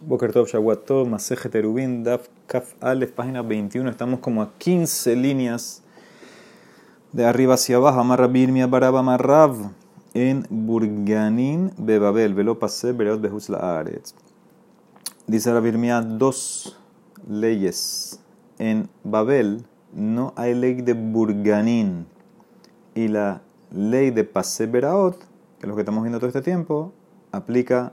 Boker 0.00 0.32
Tov 0.32 0.46
Shawato, 0.46 1.04
Maseje 1.04 1.48
Terubin, 1.48 2.04
Daf 2.04 2.28
Kaf 2.46 2.74
Alef, 2.80 3.12
página 3.12 3.42
21. 3.42 3.90
Estamos 3.90 4.20
como 4.20 4.42
a 4.42 4.52
15 4.58 5.16
líneas 5.16 5.82
de 7.12 7.26
arriba 7.26 7.54
hacia 7.54 7.76
abajo. 7.76 7.98
Amarra 8.00 8.28
Birmia 8.28 8.66
Baraba 8.66 9.02
Marrav 9.02 9.72
en 10.14 10.46
Burganin 10.50 11.72
Bebabel. 11.76 12.34
Velo 12.34 12.58
pasé 12.58 12.92
Bereot 12.92 13.20
Behuz 13.20 13.48
la 13.48 13.78
Aretz. 13.78 14.14
Dice 15.26 15.52
la 15.52 15.60
Birmia 15.60 16.00
dos 16.00 16.78
leyes. 17.28 18.20
En 18.58 18.88
Babel 19.02 19.64
no 19.92 20.32
hay 20.36 20.54
ley 20.54 20.74
de 20.74 20.92
Burganin. 20.94 22.06
Y 22.94 23.08
la 23.08 23.42
ley 23.72 24.10
de 24.10 24.24
Pasé 24.24 24.66
Beraot, 24.66 25.18
que 25.18 25.26
es 25.62 25.68
lo 25.68 25.74
que 25.74 25.82
estamos 25.82 26.02
viendo 26.02 26.18
todo 26.18 26.28
este 26.28 26.42
tiempo, 26.42 26.92
aplica 27.32 27.92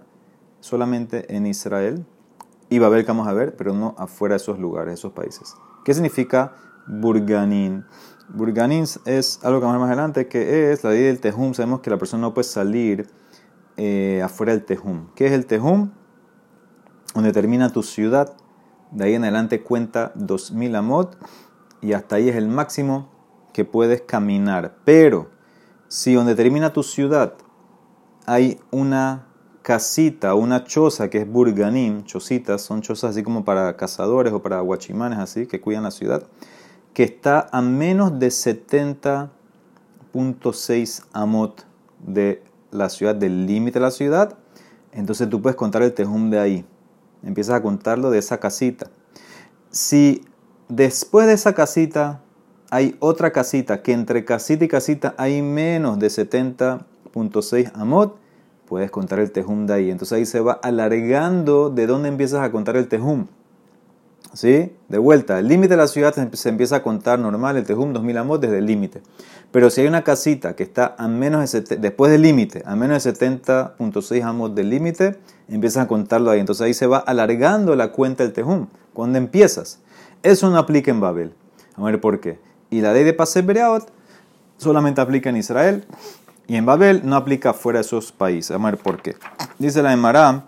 solamente 0.65 1.35
en 1.35 1.45
Israel 1.45 2.05
y 2.69 2.79
Babel 2.79 3.05
que 3.05 3.11
vamos 3.11 3.27
a 3.27 3.33
ver, 3.33 3.55
pero 3.55 3.73
no 3.73 3.93
afuera 3.99 4.33
de 4.33 4.37
esos 4.37 4.57
lugares, 4.57 4.95
esos 4.95 5.13
países. 5.13 5.55
¿Qué 5.83 5.93
significa 5.93 6.53
Burganin? 6.87 7.85
Burganin 8.29 8.85
es 9.05 9.39
algo 9.43 9.59
que 9.59 9.65
vamos 9.65 9.75
a 9.75 9.77
ver 9.77 9.81
más 9.81 9.89
adelante, 9.89 10.27
que 10.27 10.71
es 10.71 10.83
la 10.83 10.89
ley 10.89 11.03
del 11.03 11.19
Tejum. 11.19 11.53
Sabemos 11.53 11.81
que 11.81 11.91
la 11.91 11.99
persona 11.99 12.21
no 12.21 12.33
puede 12.33 12.47
salir 12.47 13.07
eh, 13.77 14.21
afuera 14.23 14.53
del 14.53 14.65
Tejum. 14.65 15.09
¿Qué 15.13 15.27
es 15.27 15.33
el 15.33 15.45
Tejum? 15.45 15.91
Donde 17.13 17.31
termina 17.31 17.71
tu 17.71 17.83
ciudad, 17.83 18.35
de 18.89 19.05
ahí 19.05 19.13
en 19.13 19.23
adelante 19.23 19.61
cuenta 19.61 20.13
2000 20.15 20.75
amot 20.75 21.15
y 21.79 21.93
hasta 21.93 22.15
ahí 22.15 22.29
es 22.29 22.35
el 22.35 22.47
máximo 22.47 23.11
que 23.53 23.65
puedes 23.65 24.01
caminar. 24.01 24.77
Pero 24.83 25.29
si 25.87 26.15
donde 26.15 26.33
termina 26.33 26.73
tu 26.73 26.81
ciudad 26.81 27.35
hay 28.25 28.59
una 28.71 29.27
casita, 29.65 30.35
una 30.35 30.63
choza 30.63 31.09
que 31.09 31.21
es 31.21 31.27
burganim, 31.27 32.03
chocitas, 32.03 32.61
son 32.61 32.83
chozas 32.83 33.09
así 33.09 33.23
como 33.23 33.43
para 33.43 33.75
cazadores 33.75 34.31
o 34.31 34.43
para 34.43 34.59
guachimanes 34.59 35.17
así 35.17 35.47
que 35.47 35.59
cuidan 35.59 35.81
la 35.81 35.89
ciudad, 35.89 36.21
que 36.93 37.01
está 37.01 37.47
a 37.51 37.63
menos 37.63 38.19
de 38.19 38.27
70.6 38.27 41.05
amot 41.13 41.65
de 42.05 42.43
la 42.69 42.89
ciudad, 42.89 43.15
del 43.15 43.47
límite 43.47 43.79
de 43.79 43.85
la 43.85 43.89
ciudad, 43.89 44.37
entonces 44.91 45.27
tú 45.31 45.41
puedes 45.41 45.55
contar 45.55 45.81
el 45.81 45.95
tejum 45.95 46.29
de 46.29 46.37
ahí. 46.37 46.63
Empiezas 47.23 47.55
a 47.55 47.63
contarlo 47.63 48.11
de 48.11 48.19
esa 48.19 48.39
casita. 48.39 48.91
Si 49.71 50.23
después 50.69 51.25
de 51.25 51.33
esa 51.33 51.55
casita 51.55 52.21
hay 52.69 52.97
otra 52.99 53.31
casita, 53.31 53.81
que 53.81 53.93
entre 53.93 54.25
casita 54.25 54.63
y 54.63 54.67
casita 54.67 55.15
hay 55.17 55.41
menos 55.41 55.97
de 55.97 56.09
70.6 56.09 57.71
amot, 57.73 58.23
puedes 58.67 58.91
contar 58.91 59.19
el 59.19 59.31
tejum 59.31 59.65
de 59.65 59.73
ahí. 59.73 59.91
Entonces 59.91 60.17
ahí 60.17 60.25
se 60.25 60.39
va 60.39 60.53
alargando 60.53 61.69
de 61.69 61.87
dónde 61.87 62.09
empiezas 62.09 62.43
a 62.43 62.51
contar 62.51 62.77
el 62.77 62.87
tejum. 62.87 63.27
¿Sí? 64.33 64.73
De 64.89 64.97
vuelta, 64.97 65.39
el 65.39 65.47
límite 65.47 65.75
de 65.75 65.77
la 65.77 65.87
ciudad 65.87 66.13
se 66.33 66.49
empieza 66.49 66.75
a 66.77 66.83
contar 66.83 67.19
normal, 67.19 67.55
el 67.55 67.63
tejum 67.63 67.93
2000 67.93 68.17
amot 68.17 68.41
desde 68.41 68.57
el 68.57 68.65
límite. 68.65 69.01
Pero 69.51 69.69
si 69.69 69.79
hay 69.79 69.87
una 69.87 70.03
casita 70.03 70.57
que 70.57 70.63
está 70.63 70.93
a 70.97 71.07
menos 71.07 71.49
de 71.49 71.77
después 71.77 72.11
del 72.11 72.23
límite, 72.23 72.61
a 72.65 72.75
menos 72.75 73.01
de 73.01 73.13
70.6 73.13 74.23
amot 74.23 74.53
del 74.53 74.69
límite, 74.69 75.15
empiezas 75.47 75.85
a 75.85 75.87
contarlo 75.87 76.31
ahí. 76.31 76.41
Entonces 76.41 76.65
ahí 76.65 76.73
se 76.73 76.85
va 76.85 76.97
alargando 76.97 77.75
la 77.77 77.93
cuenta 77.93 78.23
del 78.23 78.33
tejum. 78.33 78.67
¿Cuándo 78.93 79.17
empiezas? 79.17 79.79
Eso 80.21 80.49
no 80.49 80.57
aplica 80.57 80.91
en 80.91 80.99
Babel. 80.99 81.33
A 81.77 81.83
ver 81.83 82.01
por 82.01 82.19
qué. 82.19 82.37
Y 82.69 82.81
la 82.81 82.91
ley 82.91 83.05
de 83.05 83.13
Pasé 83.13 83.41
Bereot 83.41 83.89
solamente 84.57 84.99
aplica 84.99 85.29
en 85.29 85.37
Israel 85.37 85.85
y 86.47 86.55
en 86.55 86.65
Babel 86.65 87.01
no 87.03 87.15
aplica 87.15 87.53
fuera 87.53 87.79
de 87.79 87.85
esos 87.85 88.11
países. 88.11 88.51
Vamos 88.51 88.67
a 88.67 88.71
ver 88.71 88.79
por 88.79 89.01
qué. 89.01 89.15
Dice 89.57 89.81
la 89.81 89.93
Emara, 89.93 90.45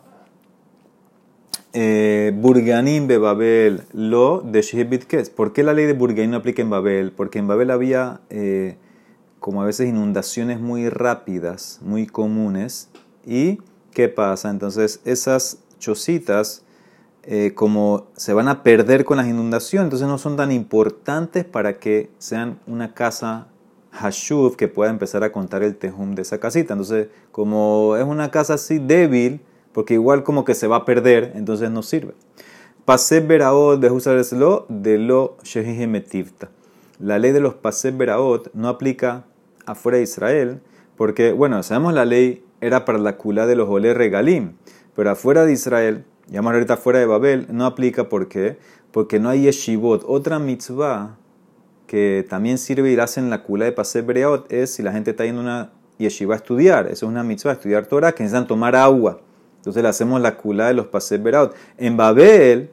eh, 1.73 2.31
Burganim 2.35 3.07
de 3.07 3.17
Babel, 3.17 3.83
lo 3.93 4.41
de 4.41 4.61
Shehebit 4.61 5.29
¿Por 5.35 5.53
qué 5.53 5.63
la 5.63 5.73
ley 5.73 5.85
de 5.85 5.93
Burganim 5.93 6.31
no 6.31 6.37
aplica 6.37 6.61
en 6.61 6.69
Babel? 6.69 7.11
Porque 7.11 7.39
en 7.39 7.47
Babel 7.47 7.71
había 7.71 8.21
eh, 8.29 8.77
como 9.39 9.61
a 9.61 9.65
veces 9.65 9.87
inundaciones 9.87 10.59
muy 10.59 10.89
rápidas, 10.89 11.79
muy 11.81 12.07
comunes. 12.07 12.89
¿Y 13.25 13.59
qué 13.91 14.07
pasa? 14.07 14.49
Entonces 14.49 15.01
esas 15.05 15.59
chocitas, 15.79 16.63
eh, 17.23 17.53
como 17.55 18.07
se 18.15 18.33
van 18.33 18.47
a 18.47 18.63
perder 18.63 19.03
con 19.03 19.17
las 19.17 19.27
inundaciones, 19.27 19.85
entonces 19.85 20.07
no 20.07 20.17
son 20.17 20.35
tan 20.35 20.51
importantes 20.51 21.43
para 21.43 21.79
que 21.79 22.09
sean 22.17 22.59
una 22.67 22.93
casa 22.93 23.47
Hashuv 23.91 24.55
que 24.55 24.67
pueda 24.67 24.89
empezar 24.89 25.23
a 25.23 25.31
contar 25.31 25.63
el 25.63 25.75
tejum 25.75 26.15
de 26.15 26.21
esa 26.21 26.39
casita. 26.39 26.73
Entonces, 26.73 27.07
como 27.31 27.95
es 27.97 28.05
una 28.05 28.31
casa 28.31 28.55
así 28.55 28.79
débil, 28.79 29.41
porque 29.73 29.95
igual 29.95 30.23
como 30.23 30.45
que 30.45 30.55
se 30.55 30.67
va 30.67 30.77
a 30.77 30.85
perder, 30.85 31.33
entonces 31.35 31.69
no 31.69 31.83
sirve. 31.83 32.13
Pasé 32.85 33.19
Beraot 33.19 33.79
de 33.79 33.89
lo 34.37 34.65
de 34.69 34.97
lo 34.97 35.37
Shehimetivta. 35.43 36.49
La 36.99 37.19
ley 37.19 37.31
de 37.31 37.39
los 37.39 37.53
Pasé 37.53 37.91
Beraot 37.91 38.49
no 38.53 38.69
aplica 38.69 39.25
afuera 39.65 39.97
de 39.97 40.03
Israel, 40.03 40.61
porque, 40.95 41.31
bueno, 41.31 41.61
sabemos 41.63 41.93
la 41.93 42.05
ley 42.05 42.43
era 42.61 42.85
para 42.85 42.97
la 42.97 43.17
kula 43.17 43.45
de 43.45 43.55
los 43.55 43.69
Ole 43.69 43.93
Regalim, 43.93 44.53
pero 44.95 45.11
afuera 45.11 45.45
de 45.45 45.53
Israel, 45.53 46.05
ya 46.27 46.41
más 46.41 46.53
ahorita 46.53 46.77
fuera 46.77 46.99
de 46.99 47.05
Babel, 47.05 47.45
no 47.51 47.65
aplica, 47.65 48.09
¿por 48.09 48.27
qué? 48.27 48.57
Porque 48.91 49.19
no 49.19 49.29
hay 49.29 49.43
yeshivot, 49.43 50.03
otra 50.07 50.39
mitzvah 50.39 51.17
que 51.87 52.25
también 52.29 52.57
sirve 52.57 52.91
y 52.91 52.99
hacen 52.99 53.29
la 53.29 53.41
kula 53.43 53.65
de 53.65 53.71
Pasé 53.71 54.01
Breot 54.01 54.51
es 54.51 54.73
si 54.73 54.83
la 54.83 54.91
gente 54.91 55.11
está 55.11 55.25
yendo 55.25 55.41
una 55.41 55.71
yeshiva 55.97 56.35
a 56.35 56.37
estudiar. 56.37 56.87
Eso 56.87 57.05
es 57.05 57.09
una 57.09 57.23
mitzvah, 57.23 57.53
estudiar 57.53 57.87
Torah, 57.87 58.11
que 58.11 58.23
necesitan 58.23 58.45
tomar 58.47 58.75
agua. 58.75 59.21
Entonces 59.57 59.81
le 59.81 59.89
hacemos 59.89 60.21
la 60.21 60.37
kula 60.37 60.67
de 60.67 60.73
los 60.73 60.87
Pasé 60.87 61.17
Breot. 61.17 61.55
En 61.77 61.97
Babel, 61.97 62.71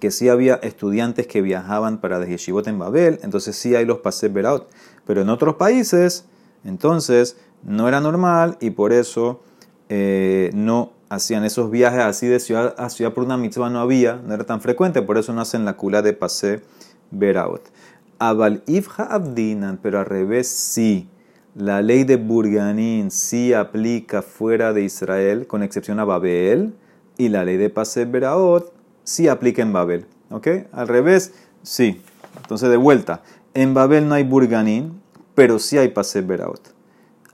que 0.00 0.10
sí 0.10 0.28
había 0.28 0.56
estudiantes 0.56 1.26
que 1.26 1.40
viajaban 1.40 1.98
para 1.98 2.18
de 2.18 2.28
yeshivot 2.28 2.66
en 2.66 2.78
Babel, 2.78 3.20
entonces 3.22 3.56
sí 3.56 3.74
hay 3.74 3.84
los 3.84 3.98
Pasé 3.98 4.28
Breot. 4.28 4.68
Pero 5.06 5.22
en 5.22 5.28
otros 5.28 5.54
países, 5.54 6.26
entonces 6.64 7.36
no 7.62 7.88
era 7.88 8.00
normal 8.00 8.56
y 8.60 8.70
por 8.70 8.92
eso 8.92 9.40
eh, 9.88 10.50
no 10.54 10.92
hacían 11.08 11.44
esos 11.44 11.70
viajes 11.70 12.00
así 12.00 12.26
de 12.26 12.38
ciudad 12.38 12.74
a 12.76 12.90
ciudad 12.90 13.14
por 13.14 13.24
una 13.24 13.38
mitzvah 13.38 13.70
no 13.70 13.80
había, 13.80 14.16
no 14.16 14.34
era 14.34 14.44
tan 14.44 14.60
frecuente, 14.60 15.00
por 15.00 15.16
eso 15.16 15.32
no 15.32 15.40
hacen 15.40 15.64
la 15.64 15.76
kula 15.76 16.02
de 16.02 16.12
Pasé 16.12 16.60
Beraot. 17.10 17.62
Abal 18.18 18.64
Abdinan, 18.96 19.78
pero 19.80 20.00
al 20.00 20.06
revés 20.06 20.48
sí. 20.48 21.08
La 21.54 21.82
ley 21.82 22.04
de 22.04 22.16
Burganín 22.16 23.10
sí 23.10 23.52
aplica 23.52 24.22
fuera 24.22 24.72
de 24.72 24.82
Israel, 24.82 25.46
con 25.46 25.62
excepción 25.62 25.98
a 26.00 26.04
Babel, 26.04 26.74
y 27.16 27.28
la 27.28 27.44
ley 27.44 27.56
de 27.56 27.70
Pasé 27.70 28.04
Beraot 28.04 28.72
sí 29.04 29.28
aplica 29.28 29.62
en 29.62 29.72
Babel. 29.72 30.06
¿Ok? 30.30 30.48
Al 30.72 30.88
revés, 30.88 31.32
sí. 31.62 32.00
Entonces, 32.36 32.70
de 32.70 32.76
vuelta, 32.76 33.22
en 33.54 33.74
Babel 33.74 34.08
no 34.08 34.14
hay 34.14 34.24
Burganín, 34.24 35.00
pero 35.34 35.58
sí 35.58 35.78
hay 35.78 35.88
Pasé 35.88 36.20
Beraot. 36.20 36.74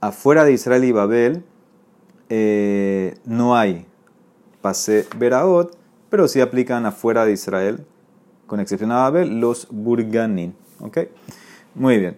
Afuera 0.00 0.44
de 0.44 0.52
Israel 0.52 0.84
y 0.84 0.92
Babel 0.92 1.44
eh, 2.28 3.16
no 3.24 3.56
hay 3.56 3.86
Pasé 4.60 5.06
Beraot, 5.18 5.76
pero 6.08 6.28
sí 6.28 6.40
aplican 6.40 6.86
afuera 6.86 7.24
de 7.24 7.32
Israel, 7.32 7.84
con 8.46 8.60
excepción 8.60 8.92
a 8.92 8.96
Babel, 8.96 9.40
los 9.40 9.68
Burganín. 9.70 10.54
¿Ok? 10.80 10.98
Muy 11.74 11.98
bien. 11.98 12.16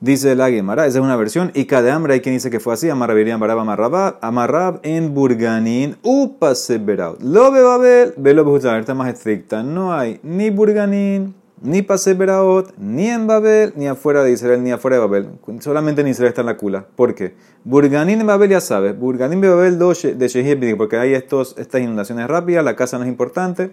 Dice 0.00 0.34
la 0.34 0.50
Gemara, 0.50 0.86
esa 0.86 0.98
es 0.98 1.04
una 1.04 1.16
versión. 1.16 1.50
Y 1.54 1.64
cada 1.64 1.94
hambre 1.94 2.14
hay 2.14 2.20
quien 2.20 2.34
dice 2.34 2.50
que 2.50 2.60
fue 2.60 2.74
así. 2.74 2.90
Amarrabirían 2.90 3.40
barab 3.40 3.60
amarrab, 3.60 4.18
amarrab 4.20 4.80
en 4.82 5.14
Burganín, 5.14 5.96
upase 6.02 6.76
beraut. 6.78 7.22
Lo 7.22 7.50
ve 7.50 7.62
Babel, 7.62 8.12
velo 8.18 8.56
está 8.56 8.94
más 8.94 9.08
estricta. 9.08 9.62
No 9.62 9.94
hay 9.94 10.20
ni 10.22 10.50
Burganín, 10.50 11.34
ni 11.62 11.80
pase 11.80 12.12
beraut, 12.12 12.76
ni 12.76 13.08
en 13.08 13.26
Babel, 13.26 13.72
ni 13.76 13.86
afuera 13.86 14.22
de 14.22 14.32
Israel, 14.32 14.62
ni 14.62 14.72
afuera 14.72 14.96
de 14.96 15.00
Babel. 15.00 15.28
Solamente 15.60 16.02
en 16.02 16.08
Israel 16.08 16.28
está 16.28 16.42
en 16.42 16.48
la 16.48 16.58
cula. 16.58 16.84
¿Por 16.94 17.14
qué? 17.14 17.34
Burganín 17.64 18.20
en 18.20 18.26
Babel 18.26 18.50
ya 18.50 18.60
sabes. 18.60 18.98
Burganín 18.98 19.40
de 19.40 19.48
Babel 19.48 19.78
de 19.78 20.28
Shehib, 20.28 20.76
porque 20.76 20.98
hay 20.98 21.14
estos, 21.14 21.56
estas 21.56 21.80
inundaciones 21.80 22.28
rápidas, 22.28 22.62
la 22.62 22.76
casa 22.76 22.98
no 22.98 23.04
es 23.04 23.08
importante. 23.08 23.72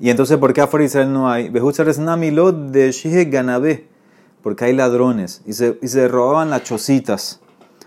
Y 0.00 0.08
entonces, 0.08 0.38
¿por 0.38 0.54
qué 0.54 0.62
afuera 0.62 0.80
de 0.82 0.86
Israel 0.86 1.12
no 1.12 1.30
hay? 1.30 1.50
de 1.50 1.60
porque 4.42 4.64
hay 4.64 4.72
ladrones 4.72 5.42
y 5.46 5.52
se, 5.52 5.78
y 5.82 5.88
se 5.88 6.08
robaban 6.08 6.48
las 6.48 6.64
chocitas. 6.64 7.40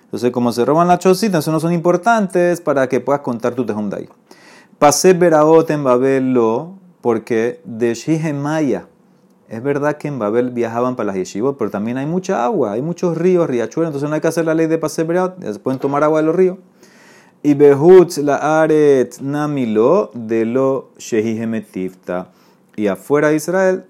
Entonces, 0.04 0.31
como 0.31 0.51
se 0.51 0.63
roban 0.63 0.88
las 0.88 1.00
chocitas, 1.00 1.44
eso 1.44 1.51
no 1.51 1.60
son 1.60 1.74
importantes 1.74 2.62
para 2.62 2.88
que 2.88 3.00
puedas 3.00 3.21
contar 3.21 3.56
tu 3.56 3.65
tejum 3.65 3.89
de 3.89 3.98
ahí. 3.98 4.10
Pasé 4.77 5.13
Beraot 5.13 5.68
en 5.71 5.83
Babel 5.83 6.33
lo, 6.33 6.75
porque 7.01 7.62
de 7.65 7.95
Shihe 7.95 8.31
Maya. 8.33 8.86
Es 9.50 9.63
verdad 9.63 9.98
que 9.98 10.07
en 10.07 10.19
Babel 10.19 10.51
viajaban 10.51 10.95
para 10.95 11.07
las 11.07 11.15
yeshivot, 11.15 11.57
pero 11.57 11.71
también 11.71 11.98
hay 11.98 12.06
mucha 12.06 12.45
agua, 12.45 12.74
hay 12.74 12.81
muchos 12.81 13.18
ríos, 13.18 13.48
riachuelos, 13.48 13.89
entonces 13.89 14.10
no 14.10 14.15
hay 14.15 14.21
que 14.21 14.27
hacer 14.27 14.45
la 14.45 14.54
ley 14.54 14.68
de 14.68 14.77
Pasé 14.77 15.04
Beraot, 15.04 15.36
pueden 15.60 15.80
tomar 15.80 16.04
agua 16.04 16.21
de 16.21 16.27
los 16.27 16.36
ríos. 16.36 16.57
Y 17.45 17.56
behutz 17.56 18.19
la 18.19 18.62
aret 18.62 19.19
namilo 19.19 20.12
de 20.13 20.45
lo 20.45 20.92
shehihemetifta. 20.98 22.31
Y 22.78 22.88
afuera 22.88 23.30
de 23.30 23.36
Israel 23.36 23.86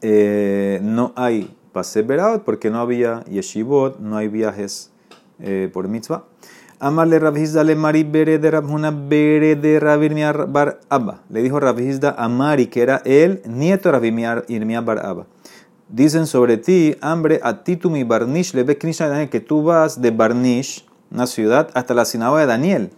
eh, 0.00 0.80
no 0.82 1.12
hay 1.16 1.54
pase 1.72 2.02
porque 2.44 2.70
no 2.70 2.80
había 2.80 3.24
yeshivot, 3.24 3.98
no 4.00 4.16
hay 4.16 4.28
viajes 4.28 4.90
eh, 5.38 5.70
por 5.72 5.86
mitzvah. 5.88 6.24
Amarle 6.80 7.18
Rabhizda 7.18 7.62
le 7.62 7.74
Mari 7.74 8.04
Bere 8.04 8.38
de 8.38 8.50
Rabhuna 8.52 8.90
Bere 8.90 9.56
de 9.56 9.78
Rabirmia 9.78 10.32
Bar 10.32 10.80
Abba. 10.88 11.22
Le 11.28 11.42
dijo 11.42 11.60
Rabhizda 11.60 12.14
a 12.16 12.28
Mari, 12.28 12.68
que 12.68 12.82
era 12.82 13.02
el 13.04 13.42
nieto 13.46 13.90
de 13.90 13.92
Rabirmia 13.92 14.80
Bar 14.80 15.04
Abba. 15.04 15.26
Dicen 15.88 16.26
sobre 16.26 16.56
ti, 16.56 16.96
hambre, 17.00 17.40
a 17.42 17.64
ti 17.64 17.76
tu 17.76 17.90
mi 17.90 18.04
Barnish, 18.04 18.54
le 18.54 18.62
ve 18.62 18.78
que 18.78 19.40
tú 19.40 19.62
vas 19.62 20.00
de 20.00 20.10
Barnish, 20.10 20.87
una 21.10 21.26
ciudad, 21.26 21.70
hasta 21.74 21.94
la 21.94 22.04
sinagoga 22.04 22.40
de 22.40 22.46
Daniel. 22.46 22.90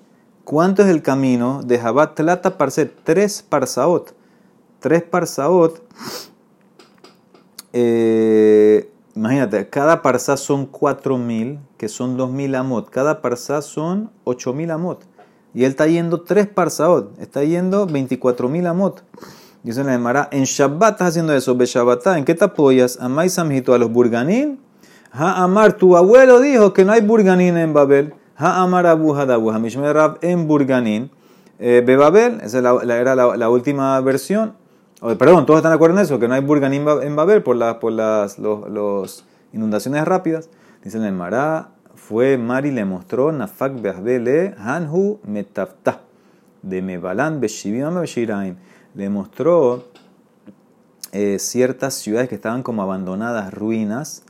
¿Cuánto 0.44 0.82
es 0.82 0.88
el 0.88 1.02
camino 1.02 1.62
de 1.64 1.78
Jabat 1.78 2.16
Tlata 2.16 2.58
Parset? 2.58 2.92
Tres 3.04 3.42
parsaot. 3.48 4.14
Tres 4.80 5.02
parsaot. 5.02 5.82
Eh, 7.72 8.90
imagínate, 9.14 9.68
cada 9.68 10.02
parsa 10.02 10.36
son 10.36 10.66
cuatro 10.66 11.18
mil, 11.18 11.60
que 11.76 11.88
son 11.88 12.16
dos 12.16 12.30
mil 12.30 12.54
amot. 12.54 12.90
Cada 12.90 13.22
parsa 13.22 13.62
son 13.62 14.10
ocho 14.24 14.52
mil 14.52 14.70
amot. 14.70 15.04
Y 15.54 15.64
él 15.64 15.70
está 15.70 15.86
yendo 15.86 16.22
tres 16.22 16.48
parsaot. 16.48 17.18
Está 17.20 17.44
yendo 17.44 17.86
veinticuatro 17.86 18.48
mil 18.48 18.66
amot. 18.66 19.04
Dice 19.62 19.84
la 19.84 19.92
Gemara, 19.92 20.28
en 20.32 20.44
Shabbat 20.44 20.92
estás 20.92 21.08
haciendo 21.08 21.34
eso, 21.34 21.54
Be 21.54 21.66
¿en 22.16 22.24
qué 22.24 22.34
te 22.34 22.44
apoyas? 22.44 22.98
Amai 22.98 23.28
samhito 23.28 23.74
a 23.74 23.78
los 23.78 23.92
burganín. 23.92 24.58
Ha 25.12 25.42
Amar, 25.42 25.74
tu 25.74 25.96
abuelo 25.96 26.40
dijo 26.40 26.72
que 26.72 26.84
no 26.84 26.92
hay 26.92 27.00
burganín 27.00 27.56
en 27.56 27.72
Babel. 27.72 28.14
Ha 28.36 28.62
Amar 28.62 28.86
Abu 28.86 29.14
Hadabu, 29.14 29.50
Hamishme 29.50 29.92
Rab 29.92 30.18
en 30.22 30.46
burganín. 30.46 31.10
Eh, 31.58 31.84
Babel, 31.98 32.40
esa 32.42 32.58
era 32.58 33.14
la, 33.14 33.50
última 33.50 34.00
versión. 34.00 34.54
perdón, 35.18 35.46
todos 35.46 35.58
están 35.58 35.72
de 35.72 35.76
acuerdo 35.76 35.96
en 35.96 36.04
eso, 36.04 36.18
que 36.18 36.28
no 36.28 36.34
hay 36.34 36.40
burganín 36.40 36.86
en 37.02 37.16
Babel 37.16 37.42
por, 37.42 37.56
las 37.56 38.38
inundaciones 39.52 40.04
rápidas. 40.04 40.48
Dice 40.82 40.98
la 40.98 41.06
Gemara, 41.06 41.68
fue 41.94 42.38
Mari 42.38 42.70
le 42.70 42.84
mostró 42.84 43.30
Nafak 43.30 43.80
Behbele 43.82 44.54
Hanhu 44.58 45.20
Metafta 45.24 46.00
de 46.62 46.82
Mebalan 46.82 47.40
Beshivim 47.40 47.84
le 48.94 49.08
mostró 49.08 49.84
eh, 51.12 51.38
ciertas 51.38 51.94
ciudades 51.94 52.28
que 52.28 52.34
estaban 52.34 52.62
como 52.62 52.82
abandonadas, 52.82 53.52
ruinas, 53.52 54.24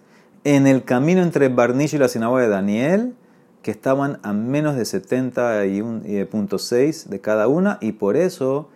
en 0.44 0.66
el 0.66 0.84
camino 0.84 1.22
entre 1.22 1.48
Barnish 1.48 1.94
y 1.94 1.98
la 1.98 2.08
sinagoga 2.08 2.42
de 2.42 2.48
Daniel, 2.48 3.14
que 3.62 3.70
estaban 3.70 4.18
a 4.22 4.32
menos 4.32 4.74
de 4.76 4.82
70.6 4.82 7.04
de 7.06 7.20
cada 7.20 7.48
una, 7.48 7.78
y 7.80 7.92
por 7.92 8.16
eso, 8.16 8.68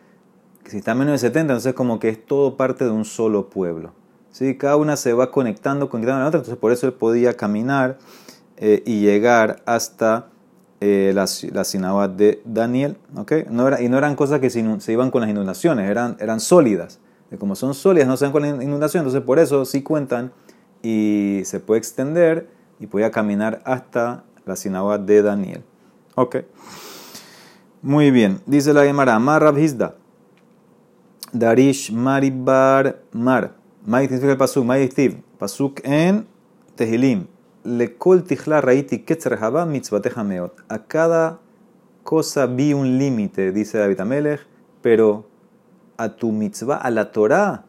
si 0.67 0.79
está 0.79 0.93
a 0.93 0.95
menos 0.95 1.13
de 1.13 1.19
70, 1.19 1.55
entonces 1.55 1.75
como 1.75 1.99
que 1.99 2.11
es 2.11 2.25
todo 2.25 2.57
parte 2.57 2.85
de 2.85 2.91
un 2.91 3.05
solo 3.05 3.49
pueblo. 3.49 3.93
¿Sí? 4.31 4.57
Cada 4.57 4.77
una 4.77 4.97
se 4.97 5.13
va 5.13 5.31
conectando, 5.31 5.89
con 5.89 6.05
la 6.05 6.27
otra, 6.27 6.41
entonces 6.41 6.57
por 6.57 6.73
eso 6.73 6.87
él 6.87 6.93
podía 6.93 7.37
caminar 7.37 7.99
eh, 8.57 8.83
y 8.85 9.01
llegar 9.01 9.63
hasta 9.65 10.29
eh, 10.81 11.13
la, 11.15 11.27
la 11.53 12.09
de 12.09 12.43
Daniel. 12.45 12.97
¿okay? 13.17 13.47
Y 13.49 13.89
no 13.89 13.99
eran 13.99 14.17
cosas 14.17 14.41
que 14.41 14.51
se, 14.51 14.93
iban 14.93 15.11
con 15.11 15.23
las 15.23 15.31
inundaciones, 15.31 15.89
eran, 15.89 16.41
sólidas. 16.41 16.99
Como 17.39 17.57
son 17.57 17.75
sólidas, 17.75 18.07
no 18.07 18.17
se 18.17 18.27
van 18.27 18.33
con 18.33 18.43
la 18.43 18.63
inundación, 18.63 19.01
entonces 19.01 19.23
por 19.23 19.39
eso 19.39 19.65
sí 19.65 19.83
cuentan 19.83 20.33
y 20.85 21.43
se 21.45 21.59
puede 21.59 21.79
extender 21.79 22.49
y 22.79 22.87
podía 22.87 23.11
caminar 23.11 23.63
hasta 23.65 24.23
la 24.47 24.55
sinagoga 24.55 24.99
de 24.99 25.23
Daniel. 25.23 25.65
Ok. 26.15 26.37
Muy 27.83 28.13
bien. 28.13 28.41
Dice 28.47 28.73
la 28.73 28.85
Gemara, 28.85 29.19
Mar 29.19 29.43
Rabhizda. 29.43 29.97
Darish 31.33 31.91
Maribar 31.91 33.01
Mar. 33.11 33.57
May 33.85 34.07
significa 34.07 34.33
el 34.33 34.39
pasuk, 34.39 34.65
May 34.65 34.89
Pasuk 35.39 35.81
en 35.85 36.27
Tehilim 36.77 37.27
kol 37.99 38.23
tijla 38.23 38.61
raiti 38.61 39.05
mitzvateja 39.67 40.25
meot. 40.25 40.53
A 40.69 40.79
cada 40.79 41.39
cosa 42.03 42.47
vi 42.47 42.75
un 42.75 42.99
límite, 42.99 43.53
dice 43.53 43.79
David 43.79 44.01
Amelech, 44.01 44.41
pero 44.83 45.27
a 45.97 46.09
tu 46.09 46.33
mitzvah, 46.33 46.77
a 46.77 46.91
la 46.91 47.11
Torah, 47.11 47.65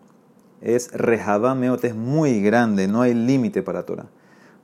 es 0.62 0.92
rejaba 0.92 1.56
meot, 1.56 1.84
es 1.84 1.96
muy 1.96 2.42
grande, 2.42 2.88
no 2.88 3.02
hay 3.02 3.13
límite 3.13 3.62
para 3.62 3.84
Torah. 3.84 4.07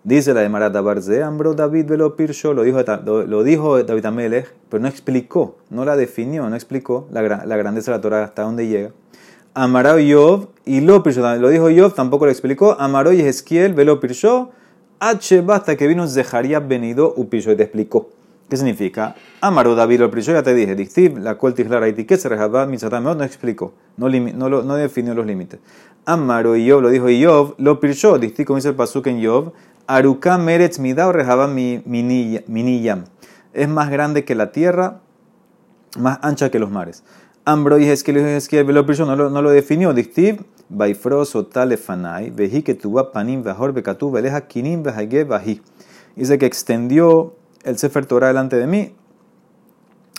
Dice 0.04 0.34
la 0.34 0.42
de 0.42 0.50
Marata 0.50 0.82
Barze, 0.82 1.22
Ambro 1.22 1.54
David 1.54 1.86
velo 1.86 2.16
pirsho, 2.16 2.54
lo 2.54 2.64
dijo, 2.64 2.80
lo 3.06 3.44
dijo 3.44 3.84
David 3.84 4.06
Amelech, 4.06 4.52
pero 4.70 4.82
no 4.82 4.88
explicó, 4.88 5.58
no 5.70 5.86
la 5.86 5.96
definió, 5.96 6.50
no 6.50 6.56
explicó 6.56 7.08
la, 7.12 7.22
la 7.22 7.58
grandeza 7.58 7.92
de 7.92 7.98
la 7.98 8.02
Torah 8.02 8.24
hasta 8.24 8.42
dónde 8.42 8.68
llega. 8.68 8.92
Amaró 9.54 10.00
Yov, 10.00 10.48
y 10.66 10.82
lo 10.82 11.04
lo 11.04 11.50
dijo 11.50 11.70
Yov, 11.70 11.94
tampoco 11.94 12.26
lo 12.26 12.32
explicó. 12.32 12.76
Amaró 12.80 13.12
Yezquiel 13.12 13.74
velo 13.74 14.00
pirsho, 14.00 14.52
H 15.00 15.42
basta 15.42 15.76
que 15.76 15.88
vino 15.88 16.08
Zeharia 16.08 16.60
venido 16.60 17.14
upillo 17.18 17.52
y 17.52 17.58
te 17.58 17.64
explicó. 17.64 18.10
¿Qué 18.52 18.58
significa? 18.58 19.16
Amaro 19.40 19.76
David 19.76 20.02
lo 20.02 20.12
ya 20.20 20.44
te 20.44 20.54
dije. 20.54 20.76
Dictib, 20.76 21.20
la 21.20 21.36
cual 21.36 21.54
tijlara 21.54 21.88
y 21.88 22.06
se 22.18 22.28
rejaba 22.28 22.66
no 22.66 23.24
explicó. 23.24 23.74
No, 23.96 24.10
no, 24.10 24.62
no 24.62 24.76
definió 24.76 25.14
los 25.14 25.26
límites. 25.26 25.62
Amaro 26.06 26.58
y 26.58 26.66
Yov 26.66 26.82
lo 26.82 26.90
dijo 26.90 27.08
Yov, 27.08 27.56
lo 27.60 27.80
pirchó. 27.80 28.20
Dictib, 28.20 28.46
como 28.46 28.58
dice 28.58 28.68
el 28.68 28.76
pasuk 28.76 29.08
en 29.08 29.22
Yov, 29.22 29.54
Aruka 29.88 30.38
meretz 30.38 30.80
midao 30.80 31.14
rejaba 31.14 31.48
miniyam. 31.48 33.06
Es 33.54 33.70
más 33.70 33.90
grande 33.90 34.26
que 34.26 34.36
la 34.36 34.52
tierra, 34.52 35.00
más 35.98 36.20
ancha 36.22 36.52
que 36.52 36.60
los 36.60 36.70
mares. 36.70 37.06
Ambro 37.46 37.80
y 37.80 37.86
es 37.86 38.04
que 38.04 38.12
lo 38.12 38.86
pirchó, 38.86 39.06
no 39.06 39.16
lo, 39.16 39.30
no 39.30 39.42
lo 39.42 39.52
definió. 39.52 39.94
Dictib, 39.94 40.44
Baifros 40.68 41.38
Otalefanai, 41.38 42.32
veji 42.32 42.64
que 42.64 42.74
tuva 42.74 43.14
panim 43.14 43.44
vejor 43.44 43.72
bekatu 43.72 44.12
veleja 44.12 44.42
kinim 44.42 44.84
vehage 44.84 45.24
baji. 45.24 45.62
Dice 46.18 46.38
que 46.38 46.46
extendió 46.46 47.38
el 47.64 47.78
Sefer 47.78 48.06
Torah 48.06 48.28
delante 48.28 48.58
de 48.58 48.68
mí, 48.68 48.96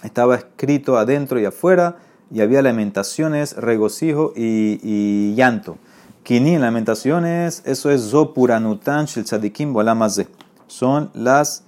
estaba 0.02 0.36
escrito 0.36 0.96
adentro 0.96 1.38
y 1.40 1.44
afuera, 1.44 1.96
y 2.30 2.40
había 2.40 2.62
lamentaciones, 2.62 3.56
regocijo 3.56 4.32
y, 4.34 4.80
y 4.82 5.34
llanto. 5.34 5.76
Kinim, 6.22 6.60
lamentaciones, 6.60 7.62
eso 7.66 7.90
es 7.90 8.10
Zopuranutan 8.10 9.06
Shel 9.06 9.24
Tzadikim 9.24 9.72
Bolamaze. 9.72 10.28
Son 10.66 11.10
los 11.14 11.62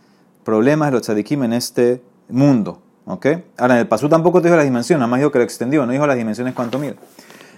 problemas 0.45 0.89
de 0.89 0.93
los 0.93 1.03
tzadikim 1.03 1.43
en 1.43 1.53
este 1.53 2.03
mundo. 2.29 2.81
¿ok? 3.07 3.27
Ahora, 3.59 3.75
en 3.75 3.81
el 3.81 3.89
pasú 3.89 4.09
tampoco 4.09 4.41
te 4.41 4.49
dijo 4.49 4.57
las 4.57 4.65
dimensiones, 4.65 5.01
nada 5.01 5.11
más 5.11 5.21
dijo 5.21 5.31
que 5.31 5.39
lo 5.39 5.45
extendió, 5.45 5.85
no 5.87 5.93
dijo 5.93 6.07
las 6.07 6.17
dimensiones 6.17 6.55
cuánto 6.55 6.79
mide. 6.79 6.97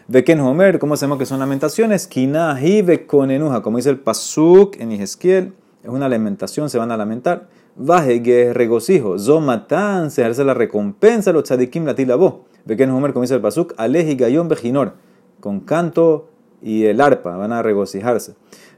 Veken 0.08 0.40
Homer, 0.40 0.78
¿cómo 0.78 0.96
sabemos 0.96 1.19
que 1.19 1.26
son 1.26 1.40
lamentaciones? 1.40 2.06
Kinahi 2.06 2.82
Vekonenuja, 2.82 3.62
como 3.62 3.78
dice 3.78 3.90
el 3.90 3.98
Pasuk 3.98 4.76
en 4.80 4.92
Ezequiel, 4.92 5.52
es 5.82 5.90
una 5.90 6.08
lamentación, 6.08 6.70
se 6.70 6.78
van 6.78 6.90
a 6.92 6.96
lamentar. 6.96 7.48
Vajege 7.78 8.55
regocijo, 8.55 9.19
Zomatan, 9.19 10.11
se 10.11 10.23
ejerce 10.23 10.44
la 10.44 10.55
recompensa, 10.55 11.32
los 11.32 11.44
tzadikim 11.44 11.84
latilabo. 11.84 12.46
Veken 12.64 12.90
Homer, 12.90 13.12
dice 13.12 13.34
el 13.34 13.43
Pasuk, 13.43 13.74
Aleji 13.77 14.17
Gayón 14.17 14.48
Bejinor, 14.48 14.94
con 15.41 15.60
canto 15.60 16.31
y 16.62 16.86
el 16.86 17.03
arpa, 17.03 17.36
van 17.36 17.53
a 17.53 17.62
regocijarse. 17.62 18.34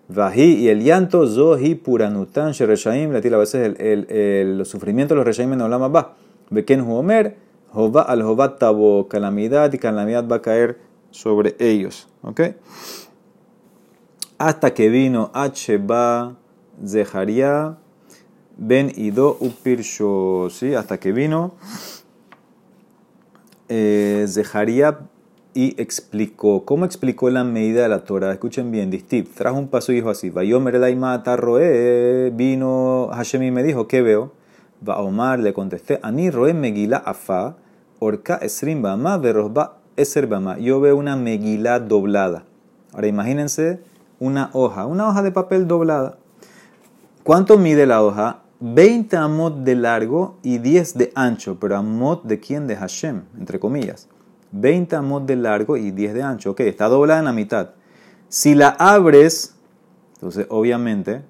Vaji 0.08 0.56
y 0.56 0.68
el 0.68 0.82
llanto, 0.82 1.26
Zohi 1.28 1.76
Puranutan, 1.76 2.52
Shereshaim, 2.52 3.12
latilabo. 3.12 3.44
Ese 3.44 3.66
es 3.66 3.78
el, 3.78 4.06
el, 4.10 4.66
sufrimiento 4.66 5.14
de 5.14 5.16
los 5.16 5.26
Reshaim 5.26 5.52
en 5.52 5.60
Olama 5.60 5.88
Ba. 5.88 6.16
Veken 6.50 6.80
Homer, 6.80 7.36
Jova 7.72 8.02
al 8.02 8.22
Jovat 8.22 8.58
Tabo, 8.58 9.06
calamidad 9.06 9.72
y 9.72 9.78
calamidad 9.78 10.26
va 10.26 10.36
a 10.36 10.42
caer 10.42 10.78
sobre 11.10 11.54
ellos. 11.60 12.08
¿Ok? 12.22 12.40
Hasta 14.38 14.74
que 14.74 14.88
vino 14.88 15.30
Hba 15.34 16.36
Zeharia 16.84 17.76
Ben 18.58 18.92
Ido 18.94 19.38
Upirsho. 19.40 20.48
¿Sí? 20.50 20.74
Hasta 20.74 20.98
que 20.98 21.12
vino 21.12 21.52
eh, 23.68 24.26
y 25.54 25.80
explicó. 25.80 26.64
¿Cómo 26.66 26.84
explicó 26.84 27.30
la 27.30 27.44
medida 27.44 27.82
de 27.82 27.88
la 27.88 28.04
Torah? 28.04 28.32
Escuchen 28.32 28.70
bien, 28.70 28.90
Distip. 28.90 29.34
Trajo 29.34 29.56
un 29.56 29.68
paso 29.68 29.92
y 29.92 29.96
dijo 29.96 30.10
así: 30.10 30.28
Vayomer 30.28 30.78
Daimata 30.78 31.36
Roe. 31.36 32.30
Vino 32.34 33.08
Hashem 33.12 33.50
me 33.52 33.62
dijo: 33.62 33.88
¿Qué 33.88 34.02
veo? 34.02 34.32
Va 34.86 35.00
Omar 35.00 35.38
le 35.38 35.54
contesté: 35.54 35.98
Ani 36.02 36.30
Roe 36.30 36.52
Megila 36.52 36.98
Afa. 36.98 37.56
Orca 38.00 38.36
Esrim 38.36 38.80
Bama 38.80 39.18
Verosba 39.18 39.78
Eserbama, 39.96 40.58
yo 40.58 40.80
veo 40.80 40.96
una 40.96 41.16
meguila 41.16 41.80
doblada. 41.80 42.44
Ahora 42.92 43.08
imagínense 43.08 43.80
una 44.20 44.50
hoja, 44.52 44.86
una 44.86 45.08
hoja 45.08 45.22
de 45.22 45.32
papel 45.32 45.66
doblada. 45.66 46.16
¿Cuánto 47.24 47.58
mide 47.58 47.86
la 47.86 48.00
hoja? 48.04 48.42
20 48.60 49.16
amot 49.16 49.58
de 49.58 49.74
largo 49.76 50.38
y 50.42 50.58
10 50.58 50.98
de 50.98 51.12
ancho, 51.14 51.58
pero 51.60 51.76
amot 51.76 52.24
de 52.24 52.40
quién? 52.40 52.66
De 52.66 52.76
Hashem, 52.76 53.22
entre 53.38 53.60
comillas. 53.60 54.08
20 54.52 54.96
amot 54.96 55.26
de 55.26 55.36
largo 55.36 55.76
y 55.76 55.90
10 55.90 56.14
de 56.14 56.22
ancho. 56.22 56.50
Ok, 56.52 56.60
está 56.60 56.88
doblada 56.88 57.20
en 57.20 57.26
la 57.26 57.32
mitad. 57.32 57.70
Si 58.28 58.54
la 58.54 58.70
abres, 58.70 59.54
entonces 60.14 60.46
obviamente 60.50 61.22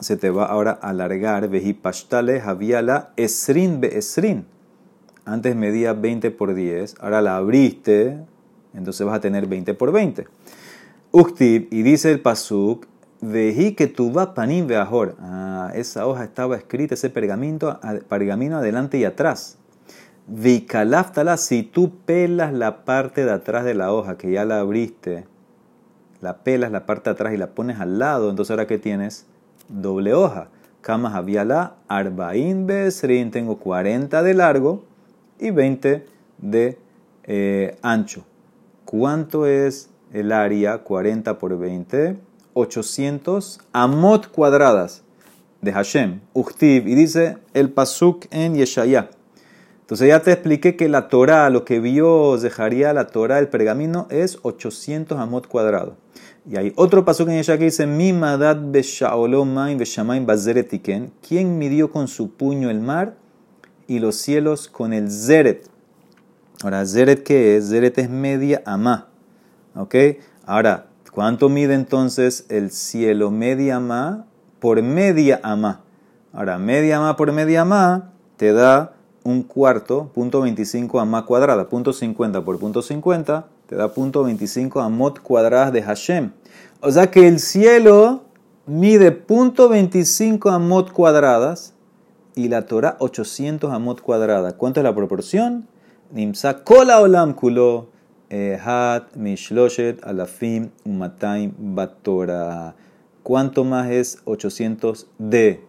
se 0.00 0.16
te 0.16 0.30
va 0.30 0.46
ahora 0.46 0.78
a 0.82 0.90
alargar. 0.90 1.48
Vejipashtale 1.48 2.40
javiala 2.40 3.12
esrin 3.16 3.80
esrin. 3.84 4.46
Antes 5.24 5.54
medía 5.54 5.92
20 5.92 6.30
por 6.30 6.54
10, 6.54 6.96
ahora 7.00 7.22
la 7.22 7.36
abriste, 7.36 8.18
entonces 8.74 9.06
vas 9.06 9.16
a 9.16 9.20
tener 9.20 9.46
20 9.46 9.74
por 9.74 9.92
20. 9.92 10.26
Uktib, 11.12 11.68
y 11.70 11.82
dice 11.82 12.10
el 12.10 12.20
Pasuk, 12.20 12.86
Veji 13.22 13.74
que 13.74 13.86
tu 13.86 14.10
va 14.12 14.34
panim 14.34 14.66
veajor. 14.66 15.16
Ah, 15.20 15.70
esa 15.74 16.06
hoja 16.06 16.24
estaba 16.24 16.56
escrita, 16.56 16.94
ese 16.94 17.10
pergamino, 17.10 17.78
pergamino 18.08 18.56
adelante 18.56 18.98
y 18.98 19.04
atrás. 19.04 19.58
Vikalaftala, 20.26 21.36
si 21.36 21.62
tú 21.62 21.90
pelas 22.04 22.52
la 22.52 22.84
parte 22.84 23.24
de 23.24 23.32
atrás 23.32 23.64
de 23.64 23.74
la 23.74 23.92
hoja, 23.92 24.16
que 24.16 24.30
ya 24.30 24.44
la 24.44 24.60
abriste, 24.60 25.26
la 26.20 26.38
pelas 26.38 26.70
la 26.70 26.86
parte 26.86 27.10
de 27.10 27.14
atrás 27.14 27.34
y 27.34 27.36
la 27.36 27.48
pones 27.48 27.80
al 27.80 27.98
lado, 27.98 28.30
entonces 28.30 28.50
ahora 28.52 28.66
que 28.66 28.78
tienes 28.78 29.26
doble 29.68 30.14
hoja. 30.14 30.48
Kamas 30.80 31.12
la 31.46 31.74
arbaín 31.88 32.66
besrin, 32.66 33.30
tengo 33.30 33.58
40 33.58 34.22
de 34.22 34.34
largo 34.34 34.84
y 35.38 35.50
20 35.50 36.06
de 36.38 36.78
eh, 37.24 37.76
ancho. 37.82 38.24
¿Cuánto 38.86 39.46
es 39.46 39.90
el 40.12 40.32
área? 40.32 40.78
40 40.78 41.38
por 41.38 41.58
20, 41.58 42.16
800 42.54 43.60
amot 43.72 44.28
cuadradas 44.28 45.02
de 45.60 45.72
Hashem, 45.72 46.20
Uchtiv, 46.32 46.88
y 46.88 46.94
dice 46.94 47.38
el 47.54 47.70
pasuk 47.70 48.26
en 48.30 48.54
Yeshaya. 48.54 49.10
Entonces 49.90 50.06
ya 50.08 50.22
te 50.22 50.30
expliqué 50.30 50.76
que 50.76 50.88
la 50.88 51.08
Torah, 51.08 51.50
lo 51.50 51.64
que 51.64 51.80
vio 51.80 52.38
Zeharia, 52.38 52.92
la 52.92 53.08
Torah, 53.08 53.40
el 53.40 53.48
pergamino, 53.48 54.06
es 54.08 54.38
800 54.42 55.18
amot 55.18 55.48
cuadrados. 55.48 55.94
Y 56.48 56.56
hay 56.56 56.72
otro 56.76 57.04
paso 57.04 57.26
que 57.26 57.32
en 57.32 57.38
ella 57.38 57.58
que 57.58 57.64
dice, 57.64 57.86
Mi 57.86 58.12
madad 58.12 58.56
bazeretiken. 60.26 61.12
¿Quién 61.26 61.58
midió 61.58 61.90
con 61.90 62.06
su 62.06 62.30
puño 62.30 62.70
el 62.70 62.80
mar 62.80 63.16
y 63.86 63.98
los 63.98 64.14
cielos 64.14 64.68
con 64.68 64.92
el 64.92 65.10
zeret? 65.10 65.68
Ahora, 66.62 66.86
zeret 66.86 67.24
qué 67.24 67.56
es? 67.56 67.70
Zeret 67.70 67.98
es 67.98 68.08
media 68.08 68.62
amá. 68.64 69.08
¿Ok? 69.74 69.94
Ahora, 70.46 70.89
¿cuánto 71.10 71.48
mide 71.48 71.74
entonces 71.74 72.46
el 72.48 72.70
cielo? 72.70 73.30
Media 73.30 73.76
amá 73.76 74.26
por 74.58 74.82
media 74.82 75.40
amá. 75.42 75.80
Ahora, 76.32 76.58
media 76.58 76.98
amá 76.98 77.16
por 77.16 77.32
media 77.32 77.62
amá 77.62 78.12
te 78.36 78.52
da 78.52 78.94
un 79.24 79.42
cuarto, 79.42 80.10
punto 80.14 80.40
25 80.40 81.00
amá 81.00 81.26
cuadrada, 81.26 81.68
punto 81.68 81.92
50 81.92 82.44
por 82.44 82.58
punto 82.58 82.82
50, 82.82 83.46
te 83.66 83.76
da 83.76 83.92
punto 83.92 84.24
25 84.24 84.80
amot 84.80 85.20
cuadradas 85.20 85.72
de 85.72 85.82
Hashem. 85.82 86.32
O 86.80 86.90
sea 86.90 87.10
que 87.10 87.28
el 87.28 87.38
cielo 87.38 88.22
mide 88.66 89.12
punto 89.12 89.68
25 89.68 90.50
amot 90.50 90.92
cuadradas 90.92 91.74
y 92.34 92.48
la 92.48 92.66
Torah 92.66 92.96
800 93.00 93.72
amot 93.72 94.00
cuadradas. 94.00 94.54
¿Cuánto 94.54 94.80
es 94.80 94.84
la 94.84 94.94
proporción? 94.94 95.68
Nimsa 96.12 96.64
kola 96.64 97.00
olam 97.00 97.34
kulo 97.34 97.90
hat 98.30 99.16
mishloshet 99.16 100.04
alafim 100.04 100.70
umataim 100.84 101.52
batora. 101.58 102.74
¿Cuánto 103.22 103.64
más 103.64 103.90
es 103.90 104.22
800 104.24 105.06
de 105.18 105.60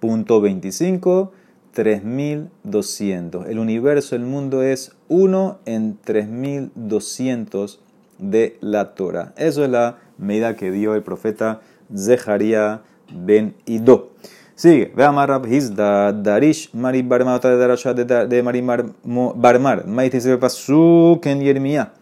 punto 0.00 0.40
25? 0.40 1.32
3200. 1.72 3.46
El 3.46 3.58
universo, 3.58 4.16
el 4.16 4.22
mundo 4.22 4.62
es 4.62 4.96
1 5.08 5.58
en 5.66 5.98
3200 5.98 7.80
de 8.18 8.58
la 8.60 8.94
Torah. 8.94 9.32
Eso 9.36 9.64
es 9.64 9.70
la 9.70 9.98
medida 10.18 10.56
que 10.56 10.70
dio 10.70 10.94
el 10.94 11.02
profeta 11.02 11.60
Zeharia 11.94 12.82
ben 13.12 13.54
Ido. 13.66 14.10
Sigue, 14.54 14.92
ve 14.94 15.04
a 15.04 15.12
Marab 15.12 15.46
Hizda, 15.46 16.12
Darish, 16.12 16.70
Mari 16.74 17.02
Barmar, 17.02 17.36
otra 17.36 17.50
de 17.50 17.56
Darasha 17.56 17.94
de 17.94 18.42
Mari 18.42 18.60
Barmar, 18.62 19.86
Maite 19.86 20.20
se 20.20 20.36
pasuk 20.36 21.24
en 21.24 21.40
Yermia, 21.40 21.94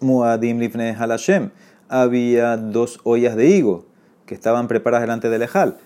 Muadim 0.00 0.58
lifne 0.58 0.96
halashem. 0.98 1.50
Había 1.88 2.56
dos 2.56 3.00
ollas 3.04 3.36
de 3.36 3.46
higo 3.48 3.84
que 4.26 4.34
estaban 4.34 4.68
preparadas 4.68 5.02
delante 5.02 5.28
del 5.28 5.42
Ejal. 5.42 5.76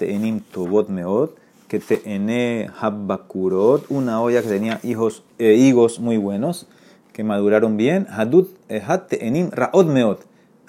Enim 0.00 0.40
tobot 0.40 0.88
meot, 0.88 1.36
que 1.68 1.78
te 1.78 2.02
ene 2.04 2.70
habbakurot, 2.80 3.86
una 3.90 4.20
olla 4.20 4.42
que 4.42 4.48
tenía 4.48 4.80
hijos, 4.82 5.22
eh, 5.38 5.54
higos 5.54 6.00
muy 6.00 6.16
buenos, 6.16 6.66
que 7.12 7.24
maduraron 7.24 7.76
bien. 7.76 8.06
Hadut 8.10 8.48
enim 8.68 9.50
raot 9.50 9.86
meot, 9.86 10.20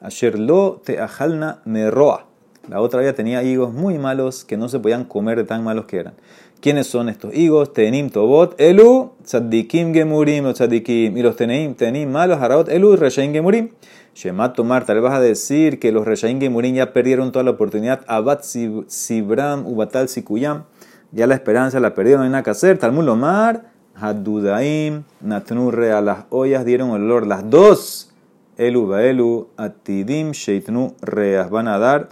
asher 0.01 0.37
lo 0.37 0.81
te 0.83 0.99
ajalna 0.99 1.61
meroa. 1.65 2.27
La 2.69 2.79
otra 2.79 2.99
olla 2.99 3.15
tenía 3.15 3.41
higos 3.43 3.73
muy 3.73 3.97
malos 3.97 4.45
que 4.45 4.55
no 4.55 4.69
se 4.69 4.79
podían 4.79 5.05
comer 5.05 5.37
de 5.37 5.43
tan 5.45 5.63
malos 5.63 5.85
que 5.85 5.97
eran. 5.97 6.13
¿Quiénes 6.61 6.87
son 6.87 7.09
estos 7.09 7.33
higos? 7.33 7.73
Tenim 7.73 8.09
tobot, 8.09 8.55
elu, 8.61 9.11
tzadikim 9.23 9.93
gemurim, 9.93 10.45
o 10.45 10.53
tzadikim. 10.53 11.17
Y 11.17 11.21
los 11.21 11.35
tenim, 11.35 11.73
tenim 11.73 12.09
malos, 12.09 12.39
haraot, 12.39 12.69
elu, 12.69 12.95
reshaim 12.95 13.33
gemurim. 13.33 13.71
Shemat 14.13 14.55
Tomar, 14.55 14.85
tal 14.85 14.99
vas 14.99 15.13
a 15.13 15.21
decir 15.21 15.79
que 15.79 15.91
los 15.91 16.05
Reshaim 16.05 16.39
Gemurim 16.39 16.75
ya 16.75 16.91
perdieron 16.91 17.31
toda 17.31 17.43
la 17.43 17.51
oportunidad. 17.51 18.01
Abat 18.07 18.43
Sibram, 18.43 19.65
Ubatal 19.65 20.09
Sikuyam, 20.09 20.65
ya 21.13 21.27
la 21.27 21.35
esperanza 21.35 21.79
la 21.79 21.93
perdieron, 21.93 22.19
no 22.19 22.25
hay 22.25 22.31
nada 22.31 22.43
que 22.43 22.49
hacer. 22.49 22.77
Talmud 22.77 23.05
Lomar, 23.05 23.71
Hadudaim, 23.95 25.03
Natnurre, 25.21 25.93
a 25.93 26.01
las 26.01 26.25
ollas 26.29 26.65
dieron 26.65 26.89
olor. 26.89 27.25
Las 27.25 27.49
dos, 27.49 28.11
Elu 28.57 28.85
Baelu, 28.85 29.47
Atidim, 29.55 30.31
Sheitnu 30.31 30.93
Reas, 31.01 31.49
van 31.49 31.69
a 31.69 31.79
dar 31.79 32.09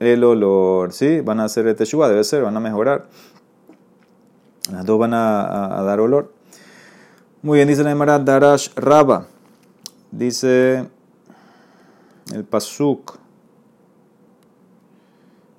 el 0.00 0.24
olor. 0.24 0.94
¿Sí? 0.94 1.20
Van 1.20 1.40
a 1.40 1.44
hacer 1.44 1.66
el 1.66 1.76
teshuva, 1.76 2.08
debe 2.08 2.24
ser, 2.24 2.42
van 2.44 2.56
a 2.56 2.60
mejorar. 2.60 3.08
Las 4.72 4.84
dos 4.84 4.98
van 4.98 5.14
a, 5.14 5.82
dar 5.84 6.00
olor. 6.00 6.32
Muy 7.42 7.58
bien, 7.58 7.68
dice 7.68 7.84
la 7.84 7.92
Emara 7.92 8.18
Darash 8.18 8.70
Raba. 8.74 9.26
Dice 10.10 10.86
el 12.34 12.44
pasuk. 12.44 13.18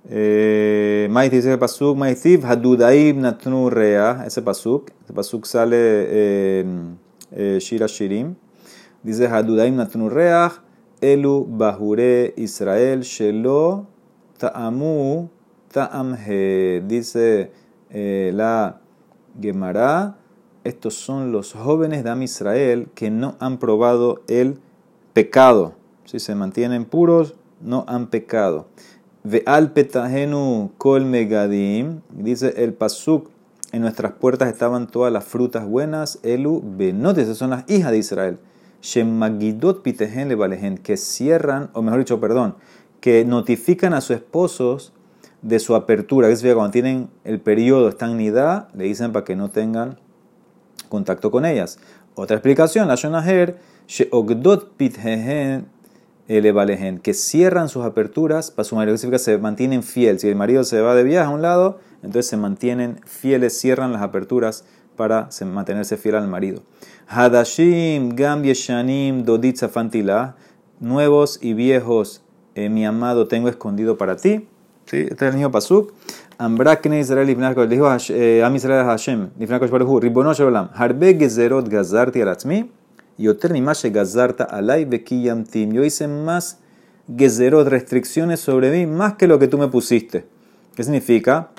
Eh, 0.10 1.10
dice 1.32 1.54
el 1.54 1.60
pasuk, 1.60 1.98
Maistiv 1.98 2.46
hadudaib 2.46 3.18
natnu 3.18 3.70
rea, 3.70 4.24
ese 4.26 4.42
pasuk, 4.42 4.92
ese 5.04 5.14
pasuk 5.14 5.46
sale 5.46 6.60
en 6.62 6.98
eh, 7.32 7.60
Shira 7.60 7.88
Shirim. 7.88 8.36
Dice 9.04 9.28
hadudaib 9.28 9.74
natnu 9.76 10.10
rea, 10.10 10.52
elu 11.02 11.46
bahure 11.46 12.34
Israel 12.36 13.04
shelo 13.04 13.88
ta'amu 14.38 15.30
ta'amhe. 15.72 16.82
Dice 16.88 17.52
eh, 17.90 18.32
la 18.34 18.82
Gemara, 19.42 20.18
estos 20.64 20.96
son 20.96 21.32
los 21.32 21.54
jóvenes 21.54 22.04
de 22.04 22.10
Am 22.10 22.24
Israel 22.24 22.90
que 22.96 23.10
no 23.10 23.36
han 23.40 23.58
probado 23.58 24.22
el 24.28 24.60
pecado 25.14 25.78
si 26.08 26.20
se 26.20 26.36
mantienen 26.36 26.86
puros, 26.86 27.36
no 27.62 27.84
han 27.88 28.08
pecado. 28.08 28.68
Ve 29.24 29.44
al 29.46 29.74
petahenu 29.74 30.72
kol 30.78 31.04
megadim, 31.06 32.00
dice 32.10 32.54
el 32.64 32.74
pasuk, 32.74 33.30
en 33.74 33.82
nuestras 33.82 34.14
puertas 34.14 34.48
estaban 34.48 34.88
todas 34.88 35.12
las 35.12 35.26
frutas 35.26 35.68
buenas, 35.68 36.20
elu 36.24 36.64
benot, 36.64 37.18
esas 37.18 37.38
son 37.38 37.50
las 37.50 37.70
hijas 37.70 37.92
de 37.92 37.98
Israel. 37.98 38.40
Shemagidot 38.82 39.82
pitehen 39.82 40.30
levalehen, 40.30 40.78
que 40.78 40.96
cierran, 40.96 41.70
o 41.74 41.82
mejor 41.82 42.00
dicho, 42.00 42.22
perdón, 42.22 42.56
que 43.02 43.26
notifican 43.26 43.94
a 43.94 44.00
sus 44.00 44.16
esposos 44.16 44.94
de 45.42 45.60
su 45.60 45.76
apertura, 45.76 46.28
que 46.28 46.34
es 46.34 46.42
cuando 46.42 46.72
tienen 46.72 47.10
el 47.24 47.40
periodo, 47.40 47.90
están 47.90 48.18
nidá, 48.18 48.70
le 48.74 48.86
dicen 48.86 49.12
para 49.12 49.24
que 49.24 49.36
no 49.36 49.50
tengan 49.50 50.00
contacto 50.90 51.32
con 51.32 51.46
ellas. 51.46 51.80
Otra 52.16 52.36
explicación, 52.38 52.88
la 52.88 52.96
shonaher, 52.96 53.60
que 57.02 57.14
cierran 57.14 57.70
sus 57.70 57.86
aperturas 57.86 58.52
para 58.52 58.64
su 58.66 58.76
marido, 58.76 58.96
que 58.96 58.98
significa 58.98 59.20
se 59.24 59.38
mantienen 59.38 59.84
fieles. 59.84 60.22
Si 60.22 60.28
el 60.28 60.36
marido 60.36 60.64
se 60.64 60.82
va 60.82 60.96
de 60.96 61.04
viaje 61.04 61.28
a 61.28 61.30
un 61.30 61.42
lado, 61.42 61.80
entonces 61.98 62.28
se 62.28 62.38
mantienen 62.38 63.00
fieles, 63.06 63.58
cierran 63.58 63.94
las 63.94 64.02
aperturas 64.02 64.66
para 64.96 65.30
mantenerse 65.46 65.96
fiel 65.96 66.16
al 66.16 66.28
marido. 66.28 66.64
Hadashim, 67.08 68.10
Gam 68.16 68.44
Yeshanim, 68.44 69.24
nuevos 70.80 71.40
y 71.42 71.54
viejos, 71.54 72.24
eh, 72.56 72.70
mi 72.70 72.86
amado, 72.86 73.28
tengo 73.28 73.48
escondido 73.48 73.98
para 73.98 74.18
ti. 74.18 74.48
¿Sí? 74.90 74.98
Este 75.10 75.14
es 75.14 75.22
el 75.22 75.36
niño 75.36 75.52
Pasuk. 75.52 75.94
Ambrakne 76.38 77.00
Israel 77.00 77.30
Ibnakol, 77.30 77.68
dijo 77.68 77.88
eh, 78.10 78.44
Am 78.44 78.56
Israel 78.56 78.86
Hashem, 78.86 79.30
Ibnakol 79.40 79.70
Baruhu, 79.70 80.00
Ribono 80.00 80.34
Shalom, 80.34 80.70
Harbe 80.74 81.18
Gezerot 81.18 81.68
Gazarti 81.68 82.22
Aratzmi, 82.22 82.70
y 83.18 83.28
ni 83.52 83.62
más 83.62 83.84
gazarta 83.84 84.44
alay 84.44 84.86
bekiyamtim. 84.86 85.74
Yo 85.74 85.84
hice 85.84 86.08
más 86.08 86.60
gezerot, 87.18 87.68
restricciones 87.68 88.40
sobre 88.40 88.72
mí, 88.72 88.86
más 88.86 89.14
que 89.14 89.28
lo 89.28 89.40
que 89.40 89.48
tú 89.48 89.58
me 89.58 89.68
pusiste. 89.68 90.28
¿Qué 90.76 90.84
significa? 90.84 91.50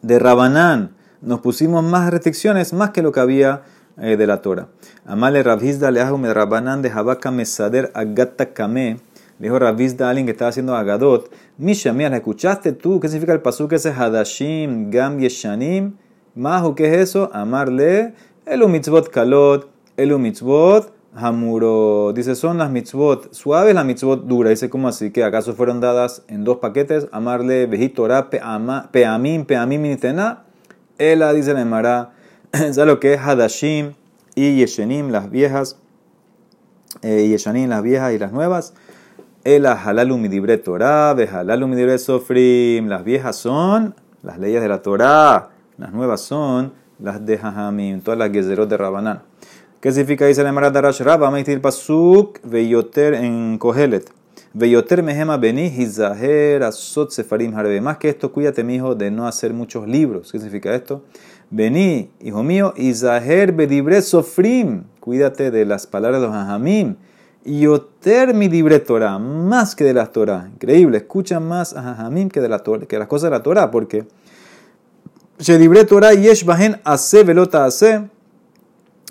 De 0.00 0.18
Rabanán 0.18 0.94
nos 1.20 1.40
pusimos 1.40 1.84
más 1.84 2.10
restricciones, 2.10 2.72
más 2.72 2.90
que 2.90 3.02
lo 3.02 3.12
que 3.12 3.20
había 3.20 3.62
eh, 3.98 4.16
de 4.16 4.26
la 4.26 4.40
Torah. 4.40 4.68
Amale 5.04 5.42
Rabhizda 5.42 5.90
le 5.90 6.02
Rabanán 6.32 6.80
de 6.82 6.90
Habaka 6.90 7.30
Mesader 7.30 7.90
Agata 7.94 8.54
Kame. 8.54 8.98
Dijo 9.38 9.58
Rabhizda 9.58 10.06
a 10.06 10.10
alguien 10.10 10.26
que 10.26 10.32
estaba 10.32 10.48
haciendo 10.48 10.74
Agadot. 10.74 11.30
Misha, 11.58 11.92
mira, 11.92 12.08
¿la 12.08 12.16
escuchaste 12.16 12.72
tú? 12.72 13.00
¿Qué 13.00 13.08
significa 13.08 13.32
el 13.34 13.42
pasuk 13.42 13.72
ese 13.72 13.90
Hadashim, 13.90 14.90
Gam 14.90 15.18
Yeshanim? 15.18 15.96
Mahu, 16.34 16.74
¿qué 16.74 16.86
es 16.86 17.10
eso? 17.10 17.30
Amarle, 17.32 18.14
el 18.46 18.68
mitzvot 18.68 19.08
kalot, 19.10 19.68
Elu 19.96 20.18
mitzvot, 20.18 20.92
Hamuro. 21.14 22.12
Dice, 22.14 22.34
son 22.34 22.58
las 22.58 22.70
mitzvot 22.70 23.32
suaves, 23.32 23.74
la 23.74 23.84
mitzvot 23.84 24.26
dura. 24.26 24.50
Dice, 24.50 24.68
¿cómo 24.68 24.88
así? 24.88 25.10
¿Que 25.10 25.24
acaso 25.24 25.54
fueron 25.54 25.80
dadas 25.80 26.24
en 26.28 26.44
dos 26.44 26.58
paquetes? 26.58 27.08
Amarle, 27.12 27.66
vejitorá, 27.66 28.30
peamim, 28.30 29.44
peamim, 29.44 29.80
minitena. 29.80 30.44
Ela, 30.98 31.32
dice 31.32 31.54
la 31.54 31.60
Emara, 31.60 32.12
¿sabes 32.52 32.86
lo 32.86 33.00
que 33.00 33.14
es 33.14 33.20
Hadashim 33.20 33.94
y 34.34 34.56
Yeshenim, 34.56 35.10
las 35.10 35.30
viejas? 35.30 35.78
Eh, 37.02 37.28
Yeshanim, 37.28 37.68
las 37.68 37.82
viejas 37.82 38.12
y 38.14 38.18
las 38.18 38.32
nuevas. 38.32 38.74
Ela, 39.46 39.74
halalu 39.74 40.18
midibre 40.18 40.58
Torah, 40.58 41.10
halalu 41.12 41.68
midibre 41.68 41.98
sofrim. 41.98 42.88
Las 42.88 43.04
viejas 43.04 43.36
son 43.36 43.94
las 44.24 44.40
leyes 44.40 44.60
de 44.60 44.66
la 44.66 44.82
Torah. 44.82 45.50
Las 45.78 45.92
nuevas 45.92 46.20
son 46.22 46.72
las 46.98 47.24
de 47.24 47.38
Jajamim, 47.38 48.00
todas 48.00 48.18
las 48.18 48.32
gezerot 48.32 48.68
de 48.68 48.76
Rabanán. 48.76 49.22
¿Qué 49.80 49.92
significa? 49.92 50.26
Dice 50.26 50.42
la 50.42 50.48
Emara 50.48 50.72
Darash 50.72 51.00
Rabba, 51.00 51.30
Maitil 51.30 51.60
Pasuk, 51.60 52.40
Veyoter 52.42 53.14
en 53.14 53.56
Kohelet. 53.58 54.10
Veyoter 54.52 55.04
mehema 55.04 55.36
beni 55.36 55.68
hizaher 55.68 56.64
asot 56.64 57.12
sefarim 57.12 57.54
harbe. 57.54 57.80
Más 57.80 57.98
que 57.98 58.08
esto, 58.08 58.32
cuídate, 58.32 58.64
mi 58.64 58.74
hijo, 58.74 58.96
de 58.96 59.12
no 59.12 59.28
hacer 59.28 59.52
muchos 59.52 59.86
libros. 59.86 60.32
¿Qué 60.32 60.38
significa 60.38 60.74
esto? 60.74 61.04
Vení, 61.50 62.10
hijo 62.20 62.42
mío, 62.42 62.74
izaher 62.76 63.52
bedibre 63.52 64.02
sofrim. 64.02 64.86
Cuídate 64.98 65.52
de 65.52 65.64
las 65.64 65.86
palabras 65.86 66.20
de 66.20 66.26
los 66.26 66.34
hajamim. 66.34 66.96
Yoter 67.46 68.34
mi 68.34 68.48
dibre 68.48 68.80
Torah, 68.80 69.18
más 69.18 69.76
que 69.76 69.84
de 69.84 69.94
las 69.94 70.12
Torah. 70.12 70.48
Increíble, 70.52 70.98
escucha 70.98 71.40
más 71.40 71.74
a 71.74 71.92
hajamim 71.92 72.28
que 72.28 72.40
de 72.40 72.48
la 72.48 72.62
las 72.66 73.06
cosas 73.08 73.30
de 73.30 73.36
la 73.36 73.42
Torah, 73.42 73.70
porque 73.70 74.06
Shedibre 75.38 75.84
Torah 75.84 76.12
yesh 76.14 76.44
ase 76.84 77.22
velota 77.22 77.64
ase. 77.64 78.08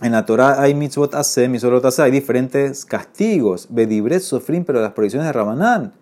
En 0.01 0.11
la 0.11 0.25
Torah 0.25 0.59
hay 0.59 0.73
mitzvot 0.73 1.13
ase, 1.15 1.47
mitzvot 1.47 1.85
ase, 1.85 2.01
hay 2.01 2.11
diferentes 2.11 2.83
castigos. 2.83 3.67
Bedibre 3.69 4.19
sofrim, 4.19 4.65
pero 4.65 4.81
las 4.81 4.91
prohibiciones 4.91 5.27
de 5.27 5.33
Rabanán. 5.33 5.93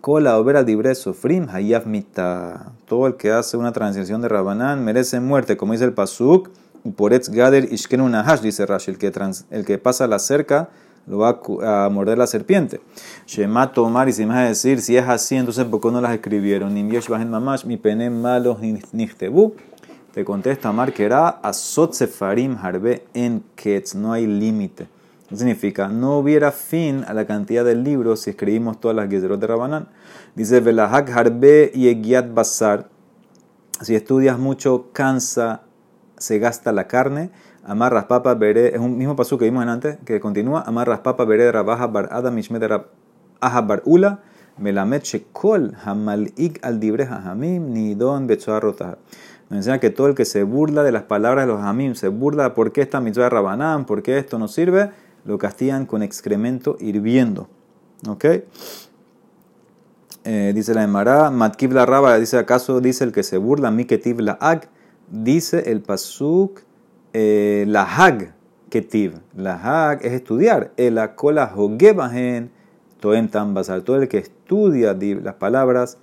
Kola 0.00 0.38
obera 0.38 0.62
dibre 0.62 0.94
sofrim, 0.94 1.48
hayav 1.48 1.86
mita. 1.86 2.72
Todo 2.86 3.06
el 3.06 3.16
que 3.16 3.32
hace 3.32 3.56
una 3.56 3.72
transición 3.72 4.20
de 4.20 4.28
Rabanán 4.28 4.84
merece 4.84 5.18
muerte, 5.18 5.56
como 5.56 5.72
dice 5.72 5.86
el 5.86 5.92
Pasuk. 5.92 6.50
Uporetz 6.84 7.28
gader 7.28 7.72
ishkenu 7.72 8.08
nahash, 8.08 8.40
dice 8.40 8.64
Rashi, 8.64 8.92
el 8.92 8.98
que, 8.98 9.12
el 9.50 9.64
que 9.64 9.78
pasa 9.78 10.06
la 10.06 10.18
cerca 10.18 10.70
lo 11.06 11.18
va 11.18 11.40
a 11.62 11.88
morder 11.88 12.18
la 12.18 12.26
serpiente. 12.26 12.80
Shema 13.26 13.72
tomar, 13.72 14.08
y 14.08 14.12
si 14.12 14.24
me 14.26 14.34
vas 14.34 14.44
a 14.44 14.48
decir, 14.48 14.80
si 14.80 14.96
es 14.96 15.08
así, 15.08 15.36
entonces 15.36 15.64
¿por 15.64 15.80
qué 15.80 15.90
no 15.90 16.00
las 16.00 16.12
escribieron? 16.12 16.74
Bajen 17.08 17.30
mamash, 17.30 17.64
mi 17.64 17.76
pene 17.76 18.10
malos 18.10 18.58
nichtebu. 18.60 19.54
Te 20.12 20.24
contesta 20.24 20.72
Mar 20.72 20.92
que 20.92 21.04
era 21.04 21.28
Asot 21.28 21.92
Sefarim 21.92 22.56
Harbe 22.60 23.04
en 23.14 23.44
Ketz, 23.54 23.94
no 23.94 24.12
hay 24.12 24.26
límite. 24.26 24.88
significa? 25.32 25.86
No 25.86 26.18
hubiera 26.18 26.50
fin 26.50 27.04
a 27.06 27.14
la 27.14 27.26
cantidad 27.26 27.64
de 27.64 27.76
libros 27.76 28.22
si 28.22 28.30
escribimos 28.30 28.80
todas 28.80 28.96
las 28.96 29.08
Gezerot 29.08 29.40
de 29.40 29.46
Rabanán. 29.46 29.88
Dice 30.34 30.58
Velahak 30.58 31.10
Harbe 31.10 31.70
y 31.72 31.86
Egiat 31.88 32.34
Basar. 32.34 32.88
Si 33.82 33.94
estudias 33.94 34.36
mucho, 34.36 34.90
cansa, 34.92 35.62
se 36.18 36.40
gasta 36.40 36.72
la 36.72 36.88
carne. 36.88 37.30
Amarras 37.64 38.06
papa 38.06 38.34
veré, 38.34 38.74
es 38.74 38.80
un 38.80 38.96
mismo 38.96 39.16
paso 39.16 39.38
que 39.38 39.44
vimos 39.44 39.66
antes, 39.66 39.98
que 40.04 40.20
continúa. 40.20 40.62
Amarras 40.66 41.00
papa 41.00 41.24
veré 41.24 41.52
rabaja 41.52 41.86
bar 41.86 42.08
adam 42.10 42.34
mishmet 42.34 42.62
bar 43.40 43.82
ula. 43.84 44.20
Melamet 44.58 45.04
shekol 45.04 45.74
hamal'ik 45.84 46.58
al 46.62 46.80
dibre 46.80 47.06
hamim 47.06 47.72
nidon 47.72 48.26
betzoar 48.26 48.64
nos 49.50 49.58
enseña 49.58 49.80
que 49.80 49.90
todo 49.90 50.06
el 50.06 50.14
que 50.14 50.24
se 50.24 50.44
burla 50.44 50.84
de 50.84 50.92
las 50.92 51.02
palabras 51.02 51.44
de 51.44 51.52
los 51.52 51.60
amim, 51.60 51.94
se 51.94 52.06
burla 52.06 52.54
por 52.54 52.70
qué 52.70 52.82
esta 52.82 53.00
mitzvah 53.00 53.24
de 53.24 53.30
Rabanán, 53.30 53.84
por 53.84 54.00
qué 54.02 54.16
esto 54.16 54.38
no 54.38 54.46
sirve, 54.46 54.92
lo 55.24 55.38
castigan 55.38 55.86
con 55.86 56.04
excremento 56.04 56.76
hirviendo. 56.78 57.48
¿Ok? 58.06 58.24
Eh, 60.22 60.52
dice 60.54 60.72
la 60.72 60.84
Emara, 60.84 61.30
Matkiv 61.30 61.72
la 61.72 61.84
Raba, 61.84 62.16
dice 62.18 62.38
acaso, 62.38 62.80
dice 62.80 63.02
el 63.02 63.10
que 63.10 63.24
se 63.24 63.38
burla, 63.38 63.72
Miketiv 63.72 64.20
la 64.20 64.38
Ag, 64.40 64.68
dice 65.10 65.72
el 65.72 65.80
Pasuk, 65.82 66.60
eh, 67.12 67.64
la 67.68 67.82
Hag 67.84 68.34
Ketiv. 68.70 69.20
La 69.36 69.54
Hag 69.54 70.04
es 70.04 70.12
estudiar. 70.12 70.72
El 70.76 70.98
Akola 70.98 71.52
Hogebahen, 71.54 72.50
Toem 73.00 73.28
Tambasar. 73.28 73.82
Todo 73.82 73.96
el 74.02 74.08
que 74.08 74.18
estudia 74.18 74.94
las 74.94 75.34
palabras 75.34 75.98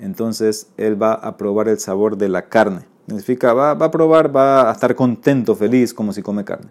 entonces 0.00 0.68
él 0.76 1.00
va 1.00 1.12
a 1.12 1.36
probar 1.36 1.68
el 1.68 1.78
sabor 1.78 2.16
de 2.16 2.28
la 2.28 2.48
carne. 2.48 2.86
Significa, 3.06 3.52
va, 3.52 3.74
va 3.74 3.86
a 3.86 3.90
probar, 3.90 4.34
va 4.34 4.70
a 4.70 4.72
estar 4.72 4.94
contento, 4.94 5.54
feliz, 5.54 5.92
como 5.92 6.12
si 6.12 6.22
come 6.22 6.44
carne. 6.44 6.70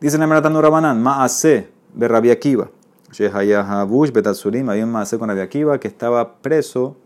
Dice 0.00 0.18
la 0.18 0.26
Meratanu 0.26 0.60
Rabanán, 0.60 1.02
Maase, 1.02 1.68
de 1.92 2.08
Rabbi 2.08 2.30
Akiva. 2.30 2.70
Shehayahabush 3.12 4.12
Betatsurim, 4.12 4.68
había 4.70 4.84
un 4.84 4.92
Maase 4.92 5.18
con 5.18 5.28
Rabbi 5.28 5.40
Akiva 5.40 5.78
que 5.78 5.88
estaba 5.88 6.36
preso, 6.38 6.96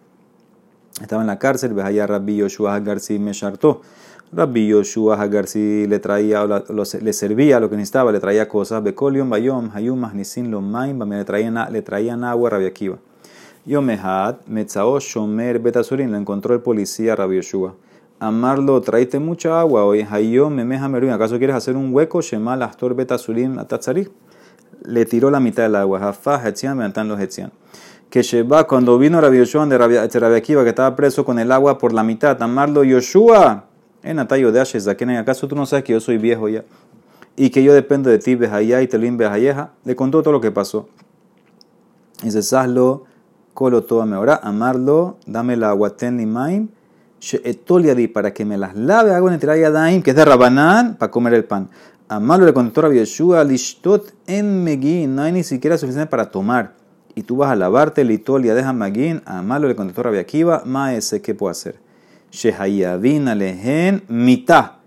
estaba 1.01 1.23
en 1.23 1.27
la 1.27 1.39
cárcel, 1.39 1.75
Behaya 1.75 2.07
Rabbi 2.07 2.37
Yoshua 2.37 2.75
Hagarsi 2.75 3.19
Meshartó. 3.19 3.81
Rabbi 4.31 4.69
Yoshua 4.69 5.17
Hagarsi 5.19 5.87
le 5.87 5.99
traía, 6.01 6.45
le 6.45 7.13
servía 7.15 7.61
lo 7.61 7.71
que 7.71 7.77
necesitaba, 7.77 8.13
le 8.13 8.21
traía 8.21 8.47
cosas. 8.47 8.83
Bekolion 8.83 9.31
Bayom, 9.31 9.71
Hayum 9.73 9.99
Mahnisin 9.99 10.51
Lomaim, 10.51 11.03
le 11.03 11.25
traían, 11.25 11.73
le 11.73 11.81
traían 11.81 12.25
agua 12.25 12.51
Rabbi 12.51 12.67
Akiva. 12.67 12.99
Yomehat, 13.65 14.47
Metzao 14.47 14.99
Shomer 15.01 15.59
Betasurin, 15.59 16.11
lo 16.11 16.19
encontró 16.19 16.55
el 16.55 16.61
policía 16.61 17.17
Rabbi 17.17 17.37
Yoshua. 17.37 17.75
Amarlo, 18.21 18.81
traíste 18.83 19.19
mucha 19.19 19.61
agua 19.61 19.85
hoy. 19.85 20.07
Hayom 20.09 20.53
Memeja 20.53 20.89
Meruin, 20.89 21.13
¿acaso 21.13 21.39
quieres 21.39 21.57
hacer 21.57 21.75
un 21.77 21.95
hueco? 21.95 22.21
Shemal 22.21 22.63
Astor 22.63 22.95
Betasurin 22.95 23.59
Atatzari. 23.59 24.09
Le 24.85 25.07
tiró 25.07 25.31
la 25.31 25.41
mitad 25.41 25.63
del 25.63 25.77
agua. 25.77 26.01
Jafá, 26.01 26.47
Hetzian, 26.47 26.77
Mentan 26.77 27.09
los 27.09 27.19
Hetzian. 27.19 27.51
Que 28.11 28.23
Sheba, 28.23 28.67
cuando 28.67 28.99
vino 28.99 29.21
Rabbi 29.21 29.39
Yoshua 29.39 29.65
de 29.67 29.79
Rabbi 29.79 30.35
Akiva, 30.35 30.65
que 30.65 30.71
estaba 30.71 30.95
preso 30.97 31.25
con 31.25 31.39
el 31.39 31.51
agua 31.51 31.79
por 31.79 31.95
la 31.95 32.03
mitad, 32.03 32.43
amarlo, 32.43 32.85
Yoshua, 32.85 33.68
en 34.09 34.19
Atayo 34.19 34.51
de 34.53 34.61
Ashes, 34.61 34.89
¿acaso 34.89 35.47
tú 35.49 35.55
no 35.55 35.67
sabes 35.67 35.85
que 35.85 35.93
yo 35.93 36.01
soy 36.01 36.17
viejo 36.17 36.49
ya? 36.49 36.65
Y 37.37 37.51
que 37.51 37.63
yo 37.63 37.75
dependo 37.75 38.09
de 38.09 38.19
ti, 38.19 38.35
Behayá 38.35 38.81
y 38.81 38.89
Telim 38.89 39.19
Behayeja. 39.19 39.73
Le 39.85 39.95
contó 39.95 40.23
todo 40.23 40.33
lo 40.33 40.41
que 40.41 40.51
pasó. 40.51 40.89
Y 42.23 42.27
dice, 42.27 42.43
Saslo 42.43 43.05
Colo 43.53 43.83
toda 43.83 44.07
me 44.07 44.17
ora, 44.17 44.41
amarlo, 44.43 45.19
dame 45.27 45.57
la 45.57 45.71
aguaten 45.71 46.17
limaim, 46.17 46.69
di 47.97 48.07
para 48.09 48.33
que 48.33 48.45
me 48.45 48.57
las 48.57 48.77
lave, 48.77 49.13
hago 49.13 49.29
en 49.31 49.41
daim, 49.41 50.01
que 50.01 50.11
es 50.11 50.17
de 50.17 50.25
rabanán, 50.25 50.95
para 50.97 51.11
comer 51.11 51.35
el 51.35 51.45
pan. 51.45 51.69
Amarlo 52.09 52.47
le 52.47 52.55
contestó 52.55 52.87
a 52.87 52.93
Yeshua, 52.95 53.43
lishtot 53.43 54.13
en 54.29 54.63
megin, 54.63 55.15
no 55.15 55.23
hay 55.23 55.33
ni 55.33 55.43
siquiera 55.43 55.77
suficiente 55.77 56.09
para 56.09 56.31
tomar. 56.31 56.75
Y 57.17 57.25
tú 57.25 57.39
vas 57.39 57.51
a 57.51 57.57
lavarte, 57.57 58.05
litolia, 58.05 58.55
deja 58.55 58.73
magin, 58.73 59.23
amarlo 59.27 59.67
le 59.67 59.75
contestó 59.75 60.09
a 60.09 60.19
Akiva, 60.19 60.63
maese, 60.65 61.21
¿qué 61.21 61.35
puedo 61.35 61.51
hacer? 61.51 61.88
Shehayavin 62.31 63.29
alehen 63.29 64.03
mita. 64.09 64.79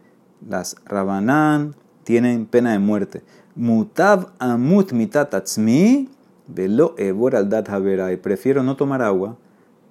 Las 0.48 0.76
rabanán 0.86 1.76
tienen 2.04 2.46
pena 2.46 2.72
de 2.72 2.80
muerte. 2.80 3.24
Mutav 3.56 4.32
amut 4.40 4.92
mitatatzmi 4.94 6.10
Velo 6.48 6.96
evor 6.98 7.36
al 7.36 7.50
dat 7.50 7.70
y 8.12 8.18
Prefiero 8.18 8.64
no 8.64 8.76
tomar 8.76 9.02
agua 9.02 9.38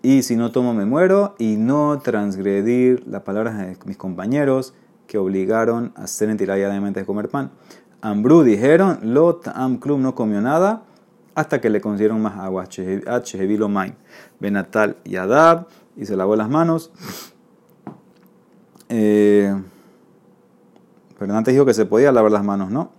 y 0.02 0.22
si 0.22 0.36
no 0.36 0.50
tomo 0.50 0.74
me 0.74 0.84
muero 0.84 1.34
y 1.38 1.56
no 1.56 2.00
transgredir 2.02 3.06
las 3.06 3.22
palabras 3.22 3.58
de 3.58 3.76
mis 3.84 3.96
compañeros 3.96 4.74
que 5.06 5.18
obligaron 5.18 5.92
a 5.96 6.04
hacer 6.04 6.28
mente 6.28 7.00
de 7.00 7.06
comer 7.06 7.28
pan. 7.28 7.50
Ambrú 8.00 8.42
dijeron, 8.42 8.98
Lot 9.02 9.48
Am 9.48 9.78
Club 9.78 10.00
no 10.00 10.14
comió 10.14 10.40
nada 10.40 10.82
hasta 11.34 11.60
que 11.60 11.70
le 11.70 11.80
consiguieron 11.80 12.20
más 12.20 12.38
agua. 12.38 12.66
Chehevilo 12.66 13.68
Main. 13.68 13.94
Benatal 14.38 14.96
y 15.04 15.16
Adab 15.16 15.66
y 15.96 16.06
se 16.06 16.16
lavó 16.16 16.36
las 16.36 16.48
manos. 16.48 16.90
Eh, 18.90 19.54
pero 21.18 21.34
antes 21.34 21.54
dijo 21.54 21.64
que 21.64 21.74
se 21.74 21.86
podía 21.86 22.12
lavar 22.12 22.32
las 22.32 22.44
manos, 22.44 22.70
¿no? 22.70 22.90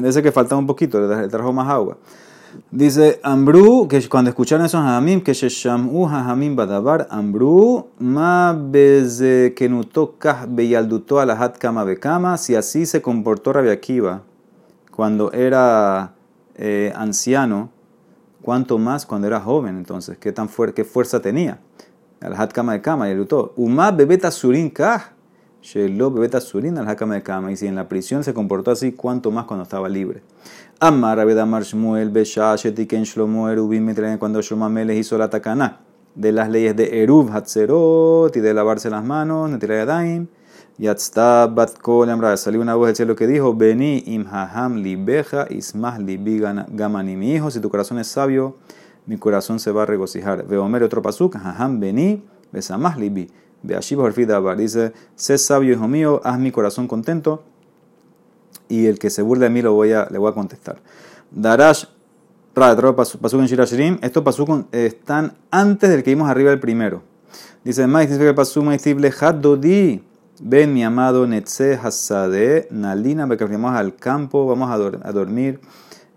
Dice 0.00 0.22
que 0.22 0.32
faltaba 0.32 0.58
un 0.58 0.66
poquito, 0.66 1.00
le 1.00 1.28
trajo 1.28 1.52
más 1.52 1.68
agua. 1.68 1.98
Dice 2.70 3.20
Ambru, 3.22 3.88
que 3.88 4.06
cuando 4.08 4.30
escucharon 4.30 4.66
esos 4.66 4.80
Hamim, 4.80 5.22
que 5.22 5.32
Sheshamu 5.32 6.06
Hamim 6.06 6.54
Badabar, 6.54 7.08
Ambru, 7.10 7.88
ma 7.98 8.52
beze 8.52 9.54
kenutokah 9.56 10.46
beyalduto 10.48 11.18
alahat 11.18 11.58
kama 11.58 11.84
bekama, 11.84 12.36
si 12.36 12.54
así 12.54 12.86
se 12.86 13.00
comportó 13.00 13.52
Rabbi 13.52 13.70
Akiva 13.70 14.22
cuando 14.90 15.32
era 15.32 16.12
eh, 16.56 16.92
anciano, 16.94 17.70
cuánto 18.42 18.78
más 18.78 19.06
cuando 19.06 19.26
era 19.26 19.40
joven, 19.40 19.78
entonces, 19.78 20.18
qué 20.18 20.32
tan 20.32 20.48
fuerte, 20.48 20.82
qué 20.82 20.84
fuerza 20.84 21.20
tenía. 21.20 21.58
Alahat 22.22 22.52
kama 22.52 22.74
de 22.74 22.80
kama, 22.80 23.10
y 23.10 23.26
Uma 23.56 23.90
bebeta 23.90 24.30
surin 24.30 24.70
kah, 24.70 25.12
shelo 25.60 26.10
bebeta 26.10 26.40
surin 26.40 26.78
alahat 26.78 26.98
kama 26.98 27.14
de 27.14 27.22
kama, 27.22 27.50
y 27.50 27.56
si 27.56 27.66
en 27.66 27.74
la 27.74 27.88
prisión 27.88 28.22
se 28.22 28.32
comportó 28.32 28.70
así, 28.70 28.92
cuánto 28.92 29.30
más 29.30 29.44
cuando 29.46 29.64
estaba 29.64 29.88
libre. 29.88 30.22
Amar 30.78 31.20
Abedamar 31.20 31.64
Shmuel 31.64 32.10
Beshash 32.10 32.66
Etiken 32.66 33.04
Shlomo 33.04 33.48
Erubim 33.48 33.94
cuando 34.18 34.40
Shlomo 34.40 34.64
Ameles 34.64 34.98
hizo 34.98 35.18
la 35.18 35.28
takana 35.30 35.80
de 36.14 36.32
las 36.32 36.48
leyes 36.48 36.76
de 36.76 37.02
Erub 37.02 37.30
Hatzerot 37.30 38.36
y 38.36 38.40
de 38.40 38.54
lavarse 38.54 38.90
las 38.90 39.04
manos, 39.04 39.50
Netirayadaim. 39.50 40.26
Yatzta 40.78 41.46
bat 41.46 41.78
kol 41.78 42.08
salió 42.36 42.60
una 42.60 42.74
voz 42.74 42.88
del 42.88 42.96
cielo 42.96 43.14
que 43.14 43.26
dijo, 43.26 43.54
Vení 43.54 44.02
im 44.06 44.26
haham 44.26 44.76
libeja 44.76 45.46
ismah 45.50 45.98
libi 45.98 46.40
gamani. 46.40 47.14
Mi 47.14 47.34
hijo, 47.34 47.50
si 47.50 47.60
tu 47.60 47.68
corazón 47.68 47.98
es 47.98 48.08
sabio, 48.08 48.56
mi 49.06 49.16
corazón 49.18 49.58
se 49.58 49.72
va 49.72 49.82
a 49.82 49.86
regocijar. 49.86 50.46
Veomer 50.46 50.82
otro 50.82 51.02
pasuk, 51.02 51.36
haham 51.36 51.80
vení, 51.80 52.22
besamah 52.52 52.96
libi. 52.96 53.28
Beashiba 53.62 54.10
dice, 54.56 54.92
sé 55.14 55.38
sabio, 55.38 55.72
hijo 55.72 55.86
mío, 55.86 56.20
haz 56.24 56.38
mi 56.38 56.50
corazón 56.50 56.88
contento, 56.88 57.44
y 58.68 58.86
el 58.86 58.98
que 58.98 59.10
se 59.10 59.22
burle 59.22 59.44
de 59.44 59.50
mí 59.50 59.62
lo 59.62 59.72
voy 59.74 59.92
a, 59.92 60.08
le 60.10 60.18
voy 60.18 60.30
a 60.30 60.34
contestar. 60.34 60.80
Darash, 61.30 61.84
pasuk 62.54 63.40
en 63.40 63.46
Shirashirim, 63.46 63.98
estos 64.02 64.22
pasuk 64.24 64.66
están 64.72 65.34
antes 65.50 65.90
del 65.90 66.02
que 66.02 66.10
vimos 66.10 66.28
arriba 66.28 66.50
el 66.50 66.58
primero. 66.58 67.02
Dice, 67.64 67.86
que 67.86 68.28
el 68.28 68.34
pasuk 68.34 68.64
Maíz, 68.64 68.82
dodi 69.40 70.02
Ven, 70.44 70.74
mi 70.74 70.82
amado 70.82 71.24
Netze 71.26 71.74
Hasade, 71.74 72.66
Nalina, 72.70 73.28
porque 73.28 73.44
vamos 73.44 73.74
al 73.74 73.94
campo, 73.94 74.44
vamos 74.44 74.70
a, 74.70 75.12
dormir 75.12 75.60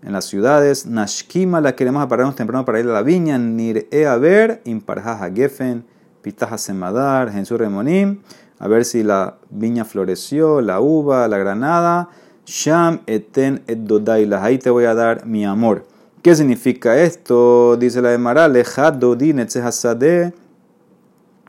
en 0.06 0.12
las 0.12 0.24
ciudades. 0.24 0.86
Nashkima, 0.86 1.60
la 1.60 1.74
queremos 1.74 2.02
apararnos 2.02 2.36
temprano 2.36 2.64
para 2.64 2.80
ir 2.80 2.88
a 2.88 2.92
la 2.92 3.02
viña. 3.02 3.36
Nir 3.38 3.88
e 3.90 4.06
a 4.06 4.16
ver, 4.16 4.62
imparjaja 4.64 5.30
gefen, 5.30 5.84
pitaja 6.22 6.56
semadar, 6.56 7.30
su 7.44 7.58
remonim. 7.58 8.20
A 8.58 8.68
ver 8.68 8.84
si 8.84 9.02
la 9.02 9.36
viña 9.50 9.84
floreció, 9.84 10.60
la 10.62 10.80
uva, 10.80 11.28
la 11.28 11.36
granada. 11.38 12.08
Sham 12.46 13.00
eten 13.06 13.62
et 13.66 13.80
dodailas. 13.80 14.42
Ahí 14.42 14.58
te 14.58 14.70
voy 14.70 14.84
a 14.84 14.94
dar 14.94 15.26
mi 15.26 15.44
amor. 15.44 15.84
¿Qué 16.22 16.34
significa 16.34 16.96
esto? 16.96 17.76
Dice 17.76 18.00
la 18.00 18.10
de 18.10 18.18
Mara, 18.18 18.48
lejad 18.48 18.94
dodi 18.94 19.32
netze 19.32 19.60
hasade. 19.60 20.32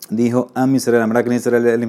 Dijo 0.09 0.49
a 0.55 0.65
Israel, 0.67 1.01
Amra 1.01 1.23
que 1.23 1.35
Israel 1.35 1.67
el 1.67 1.79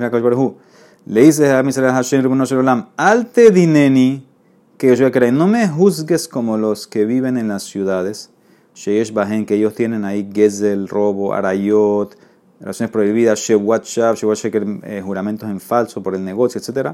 le 1.07 1.23
dice 1.23 1.51
a 1.51 1.63
Hashem 1.63 2.87
alte 2.97 3.51
dineni, 3.51 4.28
que 4.79 4.95
yo 4.95 5.11
creo, 5.11 5.33
no 5.33 5.49
me 5.49 5.67
juzgues 5.69 6.29
como 6.29 6.57
los 6.57 6.87
que 6.87 7.05
viven 7.05 7.37
en 7.37 7.49
las 7.49 7.65
ciudades, 7.65 8.31
Sheyesh 8.77 9.13
Bahen, 9.13 9.45
que 9.45 9.57
ellos 9.57 9.75
tienen 9.75 10.05
ahí 10.05 10.31
Gezel, 10.33 10.87
robo, 10.87 11.35
arayot, 11.35 12.17
relaciones 12.61 12.93
prohibidas, 12.93 13.41
Shewat 13.41 13.85
Shab, 13.85 14.15
Shewat 14.15 14.39
eh, 14.85 15.03
juramentos 15.05 15.51
en 15.51 15.59
falso 15.59 16.01
por 16.01 16.15
el 16.15 16.25
negocio, 16.25 16.61
etc. 16.61 16.93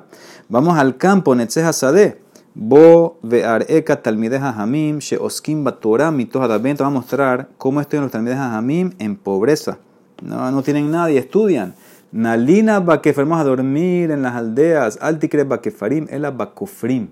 Vamos 0.49 0.79
al 0.79 0.97
campo, 0.97 1.35
Netzeh 1.35 1.62
Hasadeh. 1.62 2.23
Bo 2.57 3.18
ve'areka 3.23 4.01
talmideja 4.01 4.55
hamim 4.57 5.01
she 5.01 5.18
oskim 5.18 5.64
batora 5.64 6.11
mitos 6.11 6.40
adavent. 6.40 6.79
Vamos 6.79 6.92
a 6.92 7.01
mostrar 7.01 7.49
cómo 7.59 7.81
estoy 7.81 7.97
en 7.99 8.05
los 8.05 8.12
talmideja 8.12 8.57
hamim 8.57 8.92
en 8.99 9.16
pobreza. 9.16 9.79
No, 10.23 10.51
no 10.51 10.62
tienen 10.62 10.90
nada 10.90 11.11
y 11.11 11.18
estudian. 11.18 11.75
Nalina 12.12 12.79
bakefar, 12.79 13.27
a 13.33 13.44
dormir 13.44 14.12
en 14.12 14.23
las 14.23 14.37
aldeas. 14.37 14.99
Altikre 15.03 15.42
bakefarim, 15.42 16.07
el 16.11 16.23
bakofrim. 16.31 17.09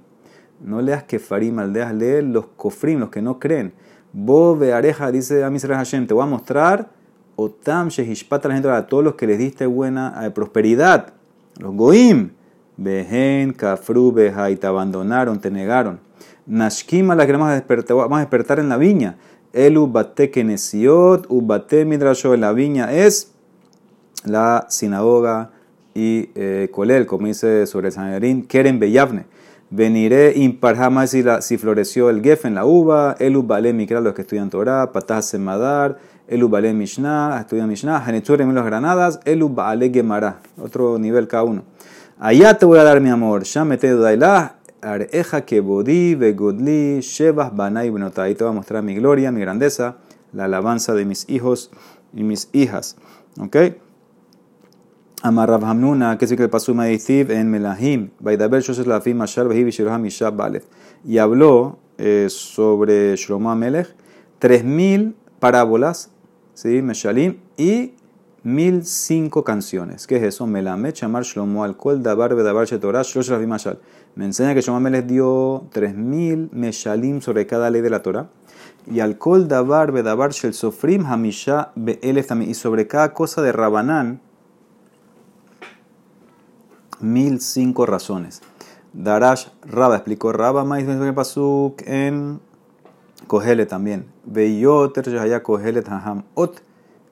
No 0.63 0.81
leas 0.81 1.03
kefarim, 1.03 1.59
aldeas, 1.59 1.95
lee 1.95 2.23
los 2.23 2.47
kofrim, 2.57 3.01
los 3.01 3.11
que 3.11 3.21
no 3.21 3.39
creen. 3.39 3.73
Bo 4.13 4.59
areja, 4.75 5.11
dice 5.11 5.43
a 5.43 5.51
Misra 5.51 5.77
Hashem, 5.77 6.07
te 6.07 6.15
voy 6.15 6.23
a 6.23 6.27
mostrar. 6.27 6.91
Otam 7.37 7.89
shehishpat 7.89 8.47
a 8.47 8.87
todos 8.87 9.03
los 9.03 9.15
que 9.15 9.27
les 9.27 9.39
diste 9.39 9.67
buena 9.67 10.15
eh, 10.25 10.31
prosperidad. 10.31 11.15
Los 11.59 11.75
goim. 11.75 12.31
Behen, 12.77 13.53
kafru, 13.53 14.13
beha, 14.13 14.51
y 14.51 14.57
te 14.57 14.67
abandonaron, 14.67 15.41
te 15.41 15.51
negaron. 15.51 16.01
Nashkima 16.47 17.15
la 17.15 17.27
queremos 17.27 17.51
despertar, 17.51 17.97
vamos 17.97 18.17
a 18.17 18.21
despertar 18.21 18.59
en 18.59 18.69
la 18.69 18.77
viña. 18.77 19.17
Elu 19.53 19.87
bate 19.87 20.31
kenesiot, 20.31 21.27
ubate 21.29 21.85
midrasho, 21.85 22.37
la 22.37 22.53
viña 22.53 22.93
es 22.93 23.33
la 24.25 24.67
sinagoga 24.69 25.51
y 25.95 26.31
eh, 26.35 26.71
como 27.07 27.27
dice 27.27 27.67
sobre 27.67 27.89
el 27.89 28.47
Keren 28.47 28.79
Beyavne. 28.79 29.27
Veniré 29.75 30.35
imparjama 30.37 31.07
si, 31.07 31.25
si 31.41 31.57
floreció 31.57 32.11
el 32.11 32.21
en 32.27 32.55
la 32.55 32.67
uva, 32.67 33.17
Elu 33.19 33.43
Bale 33.43 33.73
Mikra, 33.73 34.03
los 34.03 34.13
que 34.13 34.21
estudian 34.21 34.51
Torah, 34.51 34.93
Patah 34.93 35.23
Semadar, 35.23 35.97
Elu 36.29 36.51
Bale 36.51 36.75
Mishnah, 36.75 37.39
estudian 37.41 37.71
Mishnah, 37.71 38.05
en 38.07 38.55
los 38.55 38.65
Granadas, 38.67 39.21
Elu 39.25 39.49
Bale 39.49 39.91
Gemara, 39.91 40.41
otro 40.61 40.99
nivel 40.99 41.27
cada 41.27 41.45
uno. 41.45 41.63
Allá 42.19 42.59
te 42.59 42.67
voy 42.67 42.81
a 42.81 42.85
dar 42.85 43.01
mi 43.01 43.09
amor, 43.09 43.45
Shamete 43.45 43.97
Dailah, 43.97 44.57
Areja 44.83 45.47
Kebodi, 45.47 46.17
Begodli, 46.17 47.01
Shebas 47.01 47.57
Banai 47.57 47.89
Benotah. 47.89 48.25
Ahí 48.25 48.35
te 48.35 48.45
voy 48.45 48.51
a 48.51 48.55
mostrar 48.55 48.83
mi 48.83 48.95
gloria, 48.95 49.33
mi 49.33 49.41
grandeza, 49.41 49.97
la 50.35 50.45
alabanza 50.45 50.93
de 50.93 51.07
mis 51.07 51.27
hijos 51.31 51.71
y 52.13 52.25
mis 52.25 52.51
hijas. 52.53 52.97
¿Ok? 53.41 53.57
Shoshes 58.61 58.87
Lafim 58.87 59.17
Mashar 59.17 59.47
Behiv 59.47 59.69
Shiroham 59.69 60.03
Mishab 60.03 60.37
Balef. 60.37 60.65
Y 61.05 61.19
habló 61.19 61.79
eh, 61.97 62.27
sobre 62.29 63.15
Shlomo 63.17 63.53
Amelech, 63.53 63.95
tres 64.41 64.65
mil 64.65 65.15
parábolas, 65.39 66.11
¿sí? 66.55 66.83
Meshalim, 66.83 67.37
y 67.57 67.95
mil 68.43 68.85
cinco 68.85 69.45
canciones. 69.45 70.09
¿Qué 70.09 70.17
es 70.17 70.25
eso? 70.25 70.45
Shlomo 70.47 71.69
Dabar 71.99 72.35
Bedabar 72.35 72.67
Shetorah, 72.67 73.03
Shlosh 73.03 73.31
Mashal. 73.47 73.79
Me 74.17 74.25
enseña 74.25 74.55
que 74.55 74.61
Shlomo 74.61 74.79
Amelech 74.79 75.07
dio 75.07 75.69
tres 75.71 75.95
Meshalim 75.95 77.21
sobre 77.21 77.47
cada 77.47 77.71
ley 77.71 77.81
de 77.81 77.91
la 77.91 78.03
Torah. 78.03 78.29
Y 78.91 78.99
Dabar 78.99 79.93
Bedabar 79.93 80.33
Shel 80.33 80.53
Sofrim 80.53 81.07
Hamisha 81.07 81.71
Beelef. 81.77 82.33
Y 82.41 82.55
sobre 82.55 82.89
cada 82.89 83.15
cosa 83.15 83.41
de 83.41 83.53
Rabanán, 83.53 84.21
mil 87.03 87.41
cinco 87.41 87.87
razones. 87.87 88.43
Darash 88.93 89.49
Raba 89.63 89.97
explicó 89.97 90.33
Raba 90.33 90.65
más 90.65 90.85
pasuk 91.15 91.83
en 91.87 92.41
Kohele 93.27 93.67
también. 93.67 94.07
Veyoter 94.25 95.11
Yahya 95.11 95.43
Kohele 95.43 95.83
Taham 95.83 96.25
Ot 96.35 96.63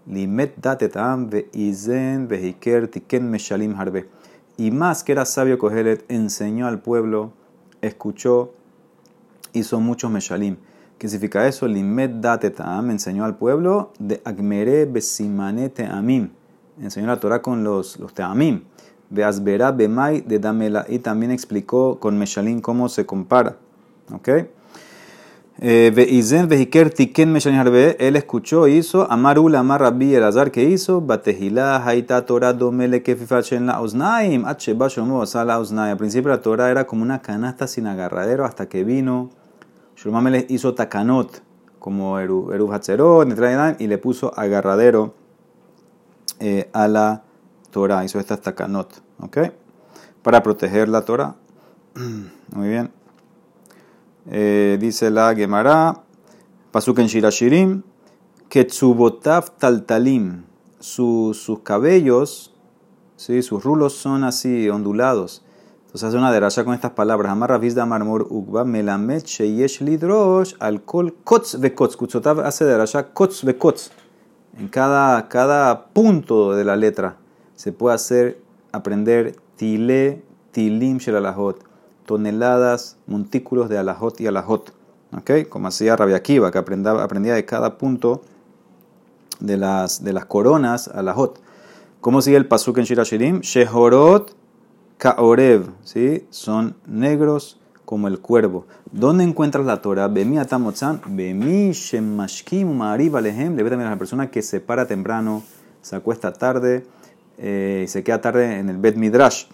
Limet 0.07 0.55
Datetam 0.61 1.31
Ve 1.31 1.49
Izen 1.53 2.29
Vehiker 2.29 2.89
Tiken 2.89 3.31
Meshalim 3.31 3.75
Harbe. 3.79 4.09
Y 4.57 4.71
más 4.71 5.03
que 5.03 5.13
era 5.13 5.25
sabio 5.25 5.59
Kohelet, 5.59 6.05
enseñó 6.11 6.67
al 6.67 6.81
pueblo, 6.81 7.33
escuchó, 7.81 8.53
hizo 9.55 9.81
muchos 9.81 10.11
Meshalim. 10.11 10.59
¿Qué 10.99 11.09
significa 11.09 11.49
eso? 11.49 11.67
Limet 11.67 12.21
Datetam 12.21 12.91
enseñó 12.91 13.25
al 13.25 13.37
pueblo 13.39 13.93
de 13.99 14.21
Agmere 14.23 14.85
Besimanete 14.85 15.87
Amim. 15.87 16.29
Enseñó 16.79 17.07
la 17.07 17.19
Torah 17.19 17.41
con 17.41 17.65
los, 17.65 17.99
los 17.99 18.13
Teamim. 18.13 18.65
Bemai 19.11 20.23
de 20.23 20.39
Damela. 20.39 20.87
Y 20.89 21.01
también 21.01 21.33
explicó 21.33 21.99
con 21.99 22.19
Meshalin 22.19 22.61
cómo 22.61 22.89
se 22.89 23.05
compara. 23.05 23.57
¿Ok? 24.13 24.29
Eh, 25.63 25.93
Veizen 25.95 26.49
Harbe. 27.55 27.97
Él 27.99 28.17
escuchó, 28.17 28.67
hizo. 28.67 29.11
Amarul 29.11 29.55
Amar 29.57 29.83
Rabbi 29.83 30.15
Elazar 30.15 30.51
que 30.51 30.65
hizo. 30.65 31.01
Batehila 31.01 31.85
Haita 31.85 32.25
Torah 32.25 32.53
Domele 32.53 33.03
Kefifachen 33.03 33.67
la 33.67 33.81
Oznaim. 33.81 34.45
Shomo 34.57 35.27
Sala 35.27 35.59
Oznaim. 35.59 35.93
Al 35.93 35.99
principio 35.99 36.31
la 36.31 36.41
Torah 36.41 36.71
era 36.71 36.87
como 36.87 37.03
una 37.03 37.21
canasta 37.21 37.67
sin 37.67 37.87
agarradero 37.87 38.47
hasta 38.47 38.69
que 38.69 38.85
vino. 38.85 39.31
Shulomamele 39.97 40.47
hizo 40.49 40.73
takanot 40.75 41.43
como 41.79 42.19
Eru 42.19 42.73
Hatzerot 42.73 43.27
y 43.79 43.87
le 43.87 43.99
puso 43.99 44.33
agarradero 44.39 45.15
eh, 46.39 46.71
a 46.73 46.89
la 46.89 47.23
Torah, 47.71 48.05
hizo 48.05 48.19
estas 48.19 48.41
takanot, 48.41 49.03
¿ok? 49.21 49.39
Para 50.23 50.43
proteger 50.43 50.89
la 50.89 51.05
Torah. 51.05 51.37
Muy 52.55 52.69
bien. 52.69 52.91
Eh, 54.31 54.77
dice 54.81 55.11
la 55.11 55.35
Gemara, 55.35 56.03
Pasuk 56.73 56.99
en 56.99 57.07
Shirashirim, 57.07 57.83
Ketsubotav 58.49 59.57
taltalim, 59.59 60.45
sus 60.81 61.47
cabellos, 61.63 62.53
¿sí? 63.17 63.43
sus 63.43 63.63
rulos 63.63 63.95
son 63.95 64.25
así 64.25 64.69
ondulados. 64.69 65.45
Entonces 65.91 66.09
hace 66.09 66.19
una 66.19 66.31
derasha 66.31 66.65
con 66.65 66.75
estas 66.75 66.93
palabras. 66.93 67.33
Amar 67.33 67.61
de 67.61 67.85
marmor 67.85 68.27
ugba 68.31 68.65
melamet 68.65 69.25
sheyesh 69.25 69.81
lidrosh 69.81 70.55
alcohol 70.61 71.15
kotz 71.25 71.59
vekotz. 71.59 71.97
Kutsotav 71.97 72.41
hace 72.41 72.65
derasha 72.65 73.13
kotz 73.13 73.43
vekotz. 73.43 73.91
En 74.57 74.69
cada, 74.69 75.29
cada 75.29 75.87
punto 75.87 76.55
de 76.55 76.65
la 76.65 76.77
letra 76.77 77.20
se 77.61 77.73
puede 77.73 77.95
hacer, 77.95 78.41
aprender 78.73 79.37
tile, 79.57 80.23
tilim 80.51 80.97
shel 80.97 81.17
alajot, 81.17 81.63
toneladas, 82.07 82.97
montículos 83.07 83.69
de 83.69 83.77
alajot 83.77 84.19
y 84.19 84.27
alajot. 84.27 84.73
¿Ok? 85.15 85.47
Como 85.51 85.69
hacía 85.69 85.95
Rabia 85.95 86.17
Akiva, 86.17 86.51
que 86.51 86.57
aprendía, 86.57 87.35
de 87.35 87.45
cada 87.45 87.77
punto 87.77 88.23
de 89.41 89.59
las, 89.59 90.03
de 90.03 90.15
las 90.15 90.25
coronas 90.25 90.89
alajot. 90.89 91.39
¿Cómo 92.01 92.23
sigue 92.23 92.39
el 92.39 92.47
pasuk 92.47 92.79
en 92.79 92.85
Shirashirim? 92.85 93.41
Shehorot 93.41 94.35
kaorev, 94.97 95.67
¿sí? 95.85 96.27
Son 96.31 96.77
negros 96.87 97.61
como 97.85 98.09
el 98.09 98.21
cuervo. 98.21 98.65
¿Dónde 98.91 99.23
encuentras 99.23 99.67
la 99.67 99.83
Torah? 99.83 100.09
Bemi 100.09 100.39
atamotzan, 100.39 101.03
bemi 101.09 101.73
shemashkim 101.73 102.75
ma'ariv 102.75 103.21
lehem. 103.21 103.55
Le 103.55 103.63
ve 103.63 103.69
también 103.69 103.89
a 103.89 103.91
la 103.91 103.99
persona 103.99 104.31
que 104.31 104.41
se 104.41 104.61
para 104.61 104.87
temprano, 104.87 105.43
se 105.83 105.95
acuesta 105.95 106.33
tarde, 106.33 106.87
eh, 107.43 107.87
se 107.89 108.05
queda 108.05 108.21
tarde 108.21 108.59
en 108.59 108.69
el 108.69 108.77
Bet 108.77 108.97
Midrash. 108.97 109.47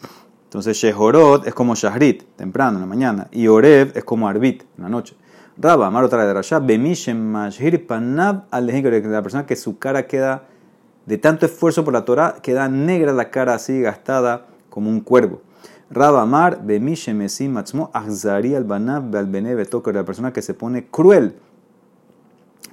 Entonces, 0.45 0.77
Shehorot 0.77 1.47
es 1.47 1.55
como 1.55 1.77
Shahrit, 1.77 2.25
temprano, 2.35 2.79
en 2.79 2.81
la 2.81 2.87
mañana. 2.87 3.29
Y 3.31 3.47
Orev 3.47 3.93
es 3.95 4.05
como 4.05 4.29
Arbit, 4.29 4.63
en 4.77 4.83
la 4.83 4.89
noche. 4.89 5.17
Raba, 5.57 5.87
Amar 5.87 6.03
otra 6.03 6.27
de 6.27 6.35
Rasha, 6.35 6.59
Bemishem 6.59 7.17
Mashhir 7.17 7.87
Panab 7.87 8.45
al 8.51 8.67
la 8.67 9.23
persona 9.23 9.47
que 9.47 9.55
su 9.55 9.79
cara 9.79 10.07
queda, 10.07 10.49
de 11.07 11.17
tanto 11.19 11.47
esfuerzo 11.47 11.85
por 11.85 11.95
la 11.95 12.05
Torah, 12.05 12.37
queda 12.43 12.69
negra 12.69 13.13
la 13.13 13.31
cara 13.31 13.55
así, 13.55 13.81
gastada, 13.81 14.47
como 14.69 14.91
un 14.91 15.01
cuervo. 15.01 15.43
Raba 15.89 16.23
Amar, 16.23 16.61
Bemishem 16.65 17.23
Esim 17.23 17.53
Matzmo, 17.53 17.91
Achzari 17.95 18.57
al 18.57 18.65
Banab, 18.65 19.13
Balbene 19.13 19.55
Betoker, 19.55 19.95
la 19.95 20.05
persona 20.05 20.33
que 20.33 20.43
se 20.43 20.55
pone 20.55 20.87
cruel 20.87 21.37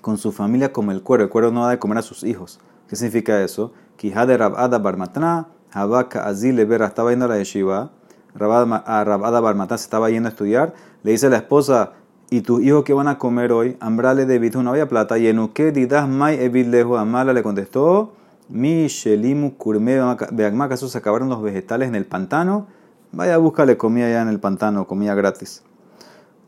con 0.02 0.18
su 0.18 0.32
familia 0.32 0.74
como 0.74 0.92
el 0.92 1.04
cuervo. 1.04 1.26
El 1.26 1.30
cuervo 1.30 1.52
no 1.52 1.66
da 1.66 1.72
de 1.72 1.80
comer 1.80 2.00
a 2.00 2.02
sus 2.02 2.24
hijos. 2.24 2.60
¿Qué 2.88 2.96
significa 2.96 3.42
eso? 3.44 3.74
Kijade 3.98 4.38
Rabada 4.38 4.80
Barmatna, 4.80 5.48
Habaka 5.72 6.26
Azil 6.26 6.56
Lebera 6.56 6.88
estaba 6.88 7.12
yendo 7.12 7.26
a 7.26 7.30
la 7.30 7.38
yeshiva. 7.38 7.92
Rabada 8.36 9.40
Barmatna 9.40 9.78
se 9.78 9.84
estaba 9.86 10.10
yendo 10.10 10.28
a 10.28 10.32
estudiar. 10.32 10.74
Le 11.04 11.12
dice 11.12 11.28
a 11.28 11.30
la 11.30 11.38
esposa, 11.38 11.94
¿Y 12.34 12.42
tus 12.42 12.64
hijos 12.64 12.84
qué 12.84 12.94
van 12.94 13.08
a 13.08 13.20
comer 13.20 13.52
hoy? 13.52 13.78
Ambrale 13.80 14.26
de 14.26 14.40
no 14.50 14.72
había 14.72 14.90
plata. 14.90 15.20
Y 15.20 15.28
en 15.28 15.52
didas 15.54 16.10
mai 16.10 16.44
evit 16.44 16.68
lejo 16.68 16.98
amala 16.98 17.32
le 17.32 17.44
contestó, 17.44 18.14
mi 18.50 18.88
shelimu 18.88 19.56
kurme 19.56 20.00
beagmakaso 20.32 20.88
se 20.88 20.98
acabaron 20.98 21.30
los 21.30 21.44
vegetales 21.44 21.90
en 21.90 21.94
el 21.94 22.06
pantano. 22.06 22.66
Vaya, 23.12 23.38
búscale 23.38 23.78
comida 23.78 24.08
allá 24.08 24.24
en 24.24 24.30
el 24.30 24.40
pantano, 24.40 24.88
comida 24.88 25.14
gratis. 25.14 25.62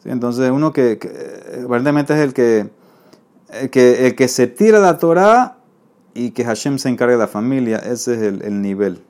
Entonces, 0.05 0.49
uno 0.49 0.73
que, 0.73 0.97
verdaderamente 1.69 2.15
es 2.15 2.19
el 2.19 2.33
que, 2.33 2.71
el 3.49 3.69
que, 3.69 4.07
el 4.07 4.15
que 4.15 4.27
se 4.27 4.47
tira 4.47 4.79
la 4.79 4.97
Torah 4.97 5.57
y 6.15 6.31
que 6.31 6.43
Hashem 6.43 6.79
se 6.79 6.89
encargue 6.89 7.13
de 7.13 7.19
la 7.19 7.27
familia, 7.27 7.77
ese 7.77 8.15
es 8.15 8.21
el, 8.21 8.41
el 8.41 8.61
nivel. 8.63 9.03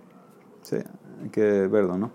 Sí, 0.63 0.75
hay 1.23 1.29
que 1.29 1.67
verlo, 1.67 1.97
¿no? 1.97 2.11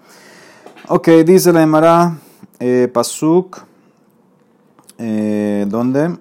Ok, 0.89 1.09
dice 1.25 1.53
la 1.53 1.63
Emara, 1.63 2.19
eh, 2.59 2.91
Pasuk 2.93 3.71
eh, 5.03 5.65
¿dónde? 5.67 6.19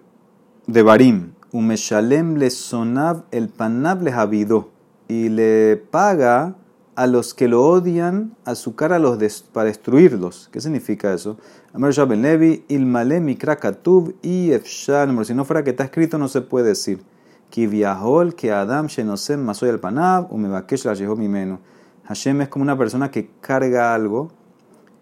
De 0.65 0.83
Barim. 0.83 1.33
Umeshalem 1.51 2.37
le 2.37 2.49
sonav 2.49 3.23
el 3.31 3.49
panab 3.49 4.03
le 4.03 4.11
habido. 4.13 4.69
Y 5.09 5.27
le 5.27 5.75
paga 5.75 6.55
a 6.95 7.07
los 7.07 7.33
que 7.33 7.49
lo 7.49 7.65
odian 7.65 8.37
a 8.45 8.55
su 8.55 8.75
cara 8.75 8.99
los 8.99 9.17
para 9.51 9.65
destruirlos. 9.65 10.49
¿Qué 10.51 10.61
significa 10.61 11.13
eso? 11.13 11.37
Amar 11.73 11.93
Ben 12.07 12.21
Levi, 12.21 12.63
ilmale 12.69 13.19
mikra 13.19 13.57
katuv 13.57 14.13
y 14.21 14.51
efshal. 14.51 15.25
Si 15.25 15.33
no 15.33 15.43
fuera 15.43 15.63
que 15.63 15.71
está 15.71 15.83
escrito, 15.83 16.17
no 16.17 16.29
se 16.29 16.41
puede 16.41 16.67
decir. 16.67 17.01
Que 17.49 18.51
Adam 18.51 18.87
shenosem 18.87 19.43
masoy 19.43 19.69
el 19.69 19.79
panab, 19.79 20.29
la 20.31 21.15
mi. 21.15 21.57
Hashem 22.05 22.41
es 22.41 22.47
como 22.49 22.63
una 22.63 22.77
persona 22.77 23.11
que 23.11 23.29
carga 23.41 23.93
algo 23.93 24.31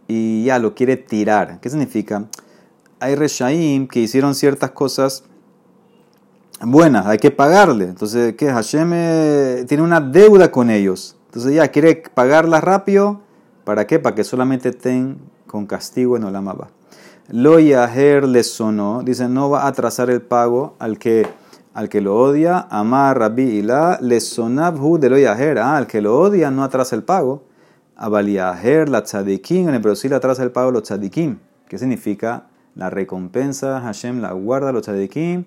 y 0.08 0.46
ya 0.46 0.60
lo 0.60 0.74
quiere 0.76 0.98
tirar. 0.98 1.60
¿Qué 1.60 1.70
significa? 1.70 2.26
hay 3.00 3.16
Reshaim 3.16 3.88
que 3.88 4.00
hicieron 4.00 4.36
ciertas 4.36 4.72
cosas 4.72 5.24
buenas, 6.62 7.06
hay 7.06 7.18
que 7.18 7.32
pagarle. 7.32 7.86
Entonces, 7.86 8.36
¿qué? 8.36 8.52
Hashem 8.52 8.92
eh, 8.94 9.66
tiene 9.68 9.84
una 9.84 10.02
deuda 10.02 10.52
con 10.52 10.70
ellos. 10.70 11.16
Entonces 11.28 11.54
ya 11.56 11.68
quiere 11.68 12.04
pagarla 12.14 12.62
rápido. 12.62 13.22
¿Para 13.64 13.86
qué? 13.86 14.00
Para 14.00 14.16
que 14.16 14.24
solamente 14.24 14.70
estén 14.70 15.18
con 15.46 15.66
castigo 15.66 16.18
en 16.18 16.24
Olamaba. 16.24 16.70
Lo 17.30 17.60
Yaher 17.60 18.26
le 18.26 18.44
sonó, 18.44 19.04
dice, 19.04 19.28
no 19.28 19.50
va 19.50 19.64
a 19.64 19.68
atrasar 19.68 20.10
el 20.10 20.22
pago 20.22 20.76
al 20.80 20.98
que, 20.98 21.28
al 21.78 21.90
que 21.90 22.02
lo 22.02 22.16
odia. 22.16 22.68
Amar 22.72 23.20
Rabbi 23.20 23.62
la 23.62 24.00
le 24.02 24.20
sonabhu 24.20 24.98
de 24.98 25.10
lo. 25.12 25.18
Ah, 25.62 25.78
al 25.78 25.86
que 25.86 26.02
lo 26.02 26.20
odia 26.20 26.50
no 26.50 26.64
atrasa 26.64 26.96
el 26.96 27.04
pago. 27.04 27.44
Abal 27.96 28.28
Yaher 28.28 28.90
la 28.90 29.04
tzadikim, 29.04 29.68
pero 29.80 29.96
sí 29.96 30.10
le 30.10 30.16
atrasa 30.16 30.42
el 30.42 30.52
pago 30.52 30.72
los 30.72 30.84
tzadikim. 30.84 31.38
¿Qué 31.68 31.78
significa? 31.78 32.48
La 32.74 32.90
recompensa 32.90 33.80
Hashem 33.82 34.22
la 34.22 34.32
guarda 34.32 34.72
los 34.72 34.82
tzadikim 34.82 35.46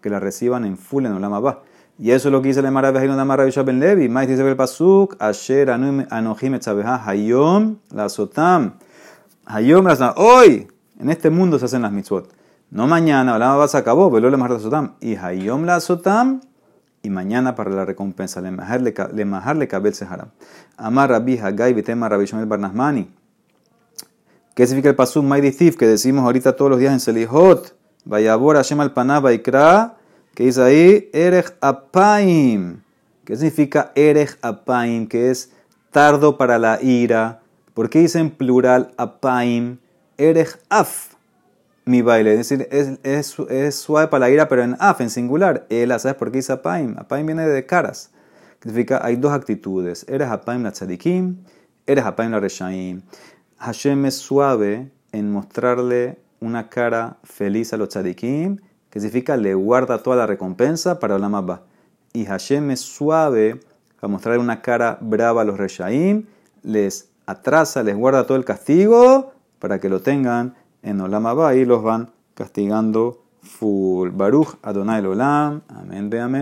que 0.00 0.08
la 0.08 0.20
reciban 0.20 0.64
en 0.64 0.76
full 0.76 1.04
en 1.04 1.14
Olam. 1.14 1.56
Y 1.98 2.12
eso 2.12 2.28
es 2.28 2.32
lo 2.32 2.40
que 2.42 2.48
dice 2.48 2.62
la 2.62 2.70
Mara 2.70 2.92
Bejilon 2.92 3.26
Mara 3.26 3.44
Ben 3.44 3.80
Levi. 3.80 4.08
Más 4.08 4.28
dice 4.28 4.48
el 4.48 4.56
Pasuk, 4.56 5.16
Asher 5.18 5.68
Anohim 5.70 6.54
Etzabeha 6.54 7.02
Hayom 7.04 7.78
la 7.90 8.08
Sotam. 8.08 8.74
Hayom 9.46 9.84
la. 9.84 10.14
Hoy, 10.16 10.68
en 11.00 11.10
este 11.10 11.28
mundo 11.28 11.58
se 11.58 11.64
hacen 11.64 11.82
las 11.82 11.90
mitzvot. 11.90 12.41
No 12.72 12.86
mañana, 12.86 13.36
Olam 13.36 13.50
Abba 13.50 13.68
se 13.68 13.76
acabó, 13.76 14.10
pero 14.10 14.30
le 14.30 14.38
la 14.38 14.58
Sotam. 14.58 14.94
Y 14.98 15.16
Hayom 15.16 15.64
la 15.66 15.78
Sotam. 15.78 16.40
Y 17.02 17.10
mañana 17.10 17.54
para 17.54 17.68
la 17.68 17.84
recompensa. 17.84 18.40
Le 18.40 18.50
Mahar 18.50 18.80
le 19.56 19.68
Kabel 19.68 19.92
Seharam. 19.92 20.28
Amar 20.78 21.10
Rabbi 21.10 21.36
Hagai 21.36 21.74
Vitema 21.74 22.08
Rabbi 22.08 22.24
Shomel 22.24 22.46
Barnasmani. 22.46 23.10
¿Qué 24.54 24.66
significa 24.66 24.88
el 24.88 24.96
pasuk 24.96 25.22
Maidithif 25.22 25.76
que 25.76 25.86
decimos 25.86 26.24
ahorita 26.24 26.56
todos 26.56 26.70
los 26.70 26.80
días 26.80 26.94
en 26.94 27.00
Selihot? 27.00 27.76
Vayabor 28.06 28.56
Hashem 28.56 28.80
al 28.80 28.94
Panah 28.94 29.20
Vaikra, 29.20 29.96
que 30.34 30.44
dice 30.44 30.62
ahí 30.62 31.10
Erech 31.12 31.54
Apaim. 31.60 32.80
¿Qué 33.26 33.36
significa 33.36 33.92
Erech 33.94 34.38
Apaim? 34.40 35.08
Que 35.08 35.30
es 35.30 35.52
tardo 35.90 36.38
para 36.38 36.58
la 36.58 36.82
ira. 36.82 37.42
¿Por 37.74 37.90
qué 37.90 37.98
dice 37.98 38.18
en 38.18 38.30
plural 38.30 38.92
Apaim? 38.96 39.76
Erech 40.16 40.58
Af. 40.70 41.11
Mi 41.84 42.00
baile, 42.00 42.32
es 42.32 42.38
decir, 42.38 42.68
es, 42.70 43.36
es, 43.50 43.74
suave 43.74 44.06
para 44.06 44.20
la 44.20 44.30
ira, 44.30 44.48
pero 44.48 44.62
en 44.62 44.76
af, 44.78 45.00
en 45.00 45.10
singular. 45.10 45.66
Ela, 45.68 45.98
¿sabes 45.98 46.16
por 46.16 46.30
qué 46.30 46.38
dice 46.38 46.52
apaim? 46.52 46.94
Apaim 46.96 47.26
viene 47.26 47.44
de 47.46 47.66
caras. 47.66 48.10
Significa, 48.62 49.00
hay 49.02 49.16
dos 49.16 49.32
actitudes. 49.32 50.06
Eres 50.08 50.28
apaim 50.28 50.62
la 50.62 50.70
tzadikim, 50.70 51.38
eres 51.84 52.04
apaim 52.04 52.30
la 52.30 52.38
reshaim. 52.38 53.02
Hashem 53.58 54.06
es 54.06 54.14
suave 54.14 54.92
en 55.10 55.32
mostrarle 55.32 56.18
una 56.40 56.68
cara 56.68 57.18
feliz 57.24 57.72
a 57.72 57.76
los 57.76 57.88
tzadikim, 57.88 58.58
que 58.88 59.00
significa 59.00 59.36
le 59.36 59.54
guarda 59.54 60.04
toda 60.04 60.16
la 60.16 60.26
recompensa 60.26 61.00
para 61.00 61.18
la 61.18 61.26
Abba. 61.26 61.62
Y 62.12 62.26
Hashem 62.26 62.70
es 62.70 62.80
suave 62.80 63.60
a 64.00 64.06
mostrarle 64.06 64.40
una 64.40 64.62
cara 64.62 64.98
brava 65.00 65.42
a 65.42 65.44
los 65.44 65.58
reshaim, 65.58 66.26
les 66.62 67.08
atrasa, 67.26 67.82
les 67.82 67.96
guarda 67.96 68.24
todo 68.26 68.36
el 68.36 68.44
castigo 68.44 69.32
para 69.58 69.80
que 69.80 69.88
lo 69.88 70.00
tengan 70.00 70.54
en 70.82 71.00
Olam 71.00 71.26
Abba 71.26 71.54
y 71.54 71.64
los 71.64 71.82
van 71.82 72.10
castigando 72.34 73.22
full. 73.42 74.10
Baruch 74.10 74.56
Adonai 74.62 75.04
Olam. 75.04 75.62
Amén, 75.68 76.10
ve 76.10 76.20
amén. 76.20 76.40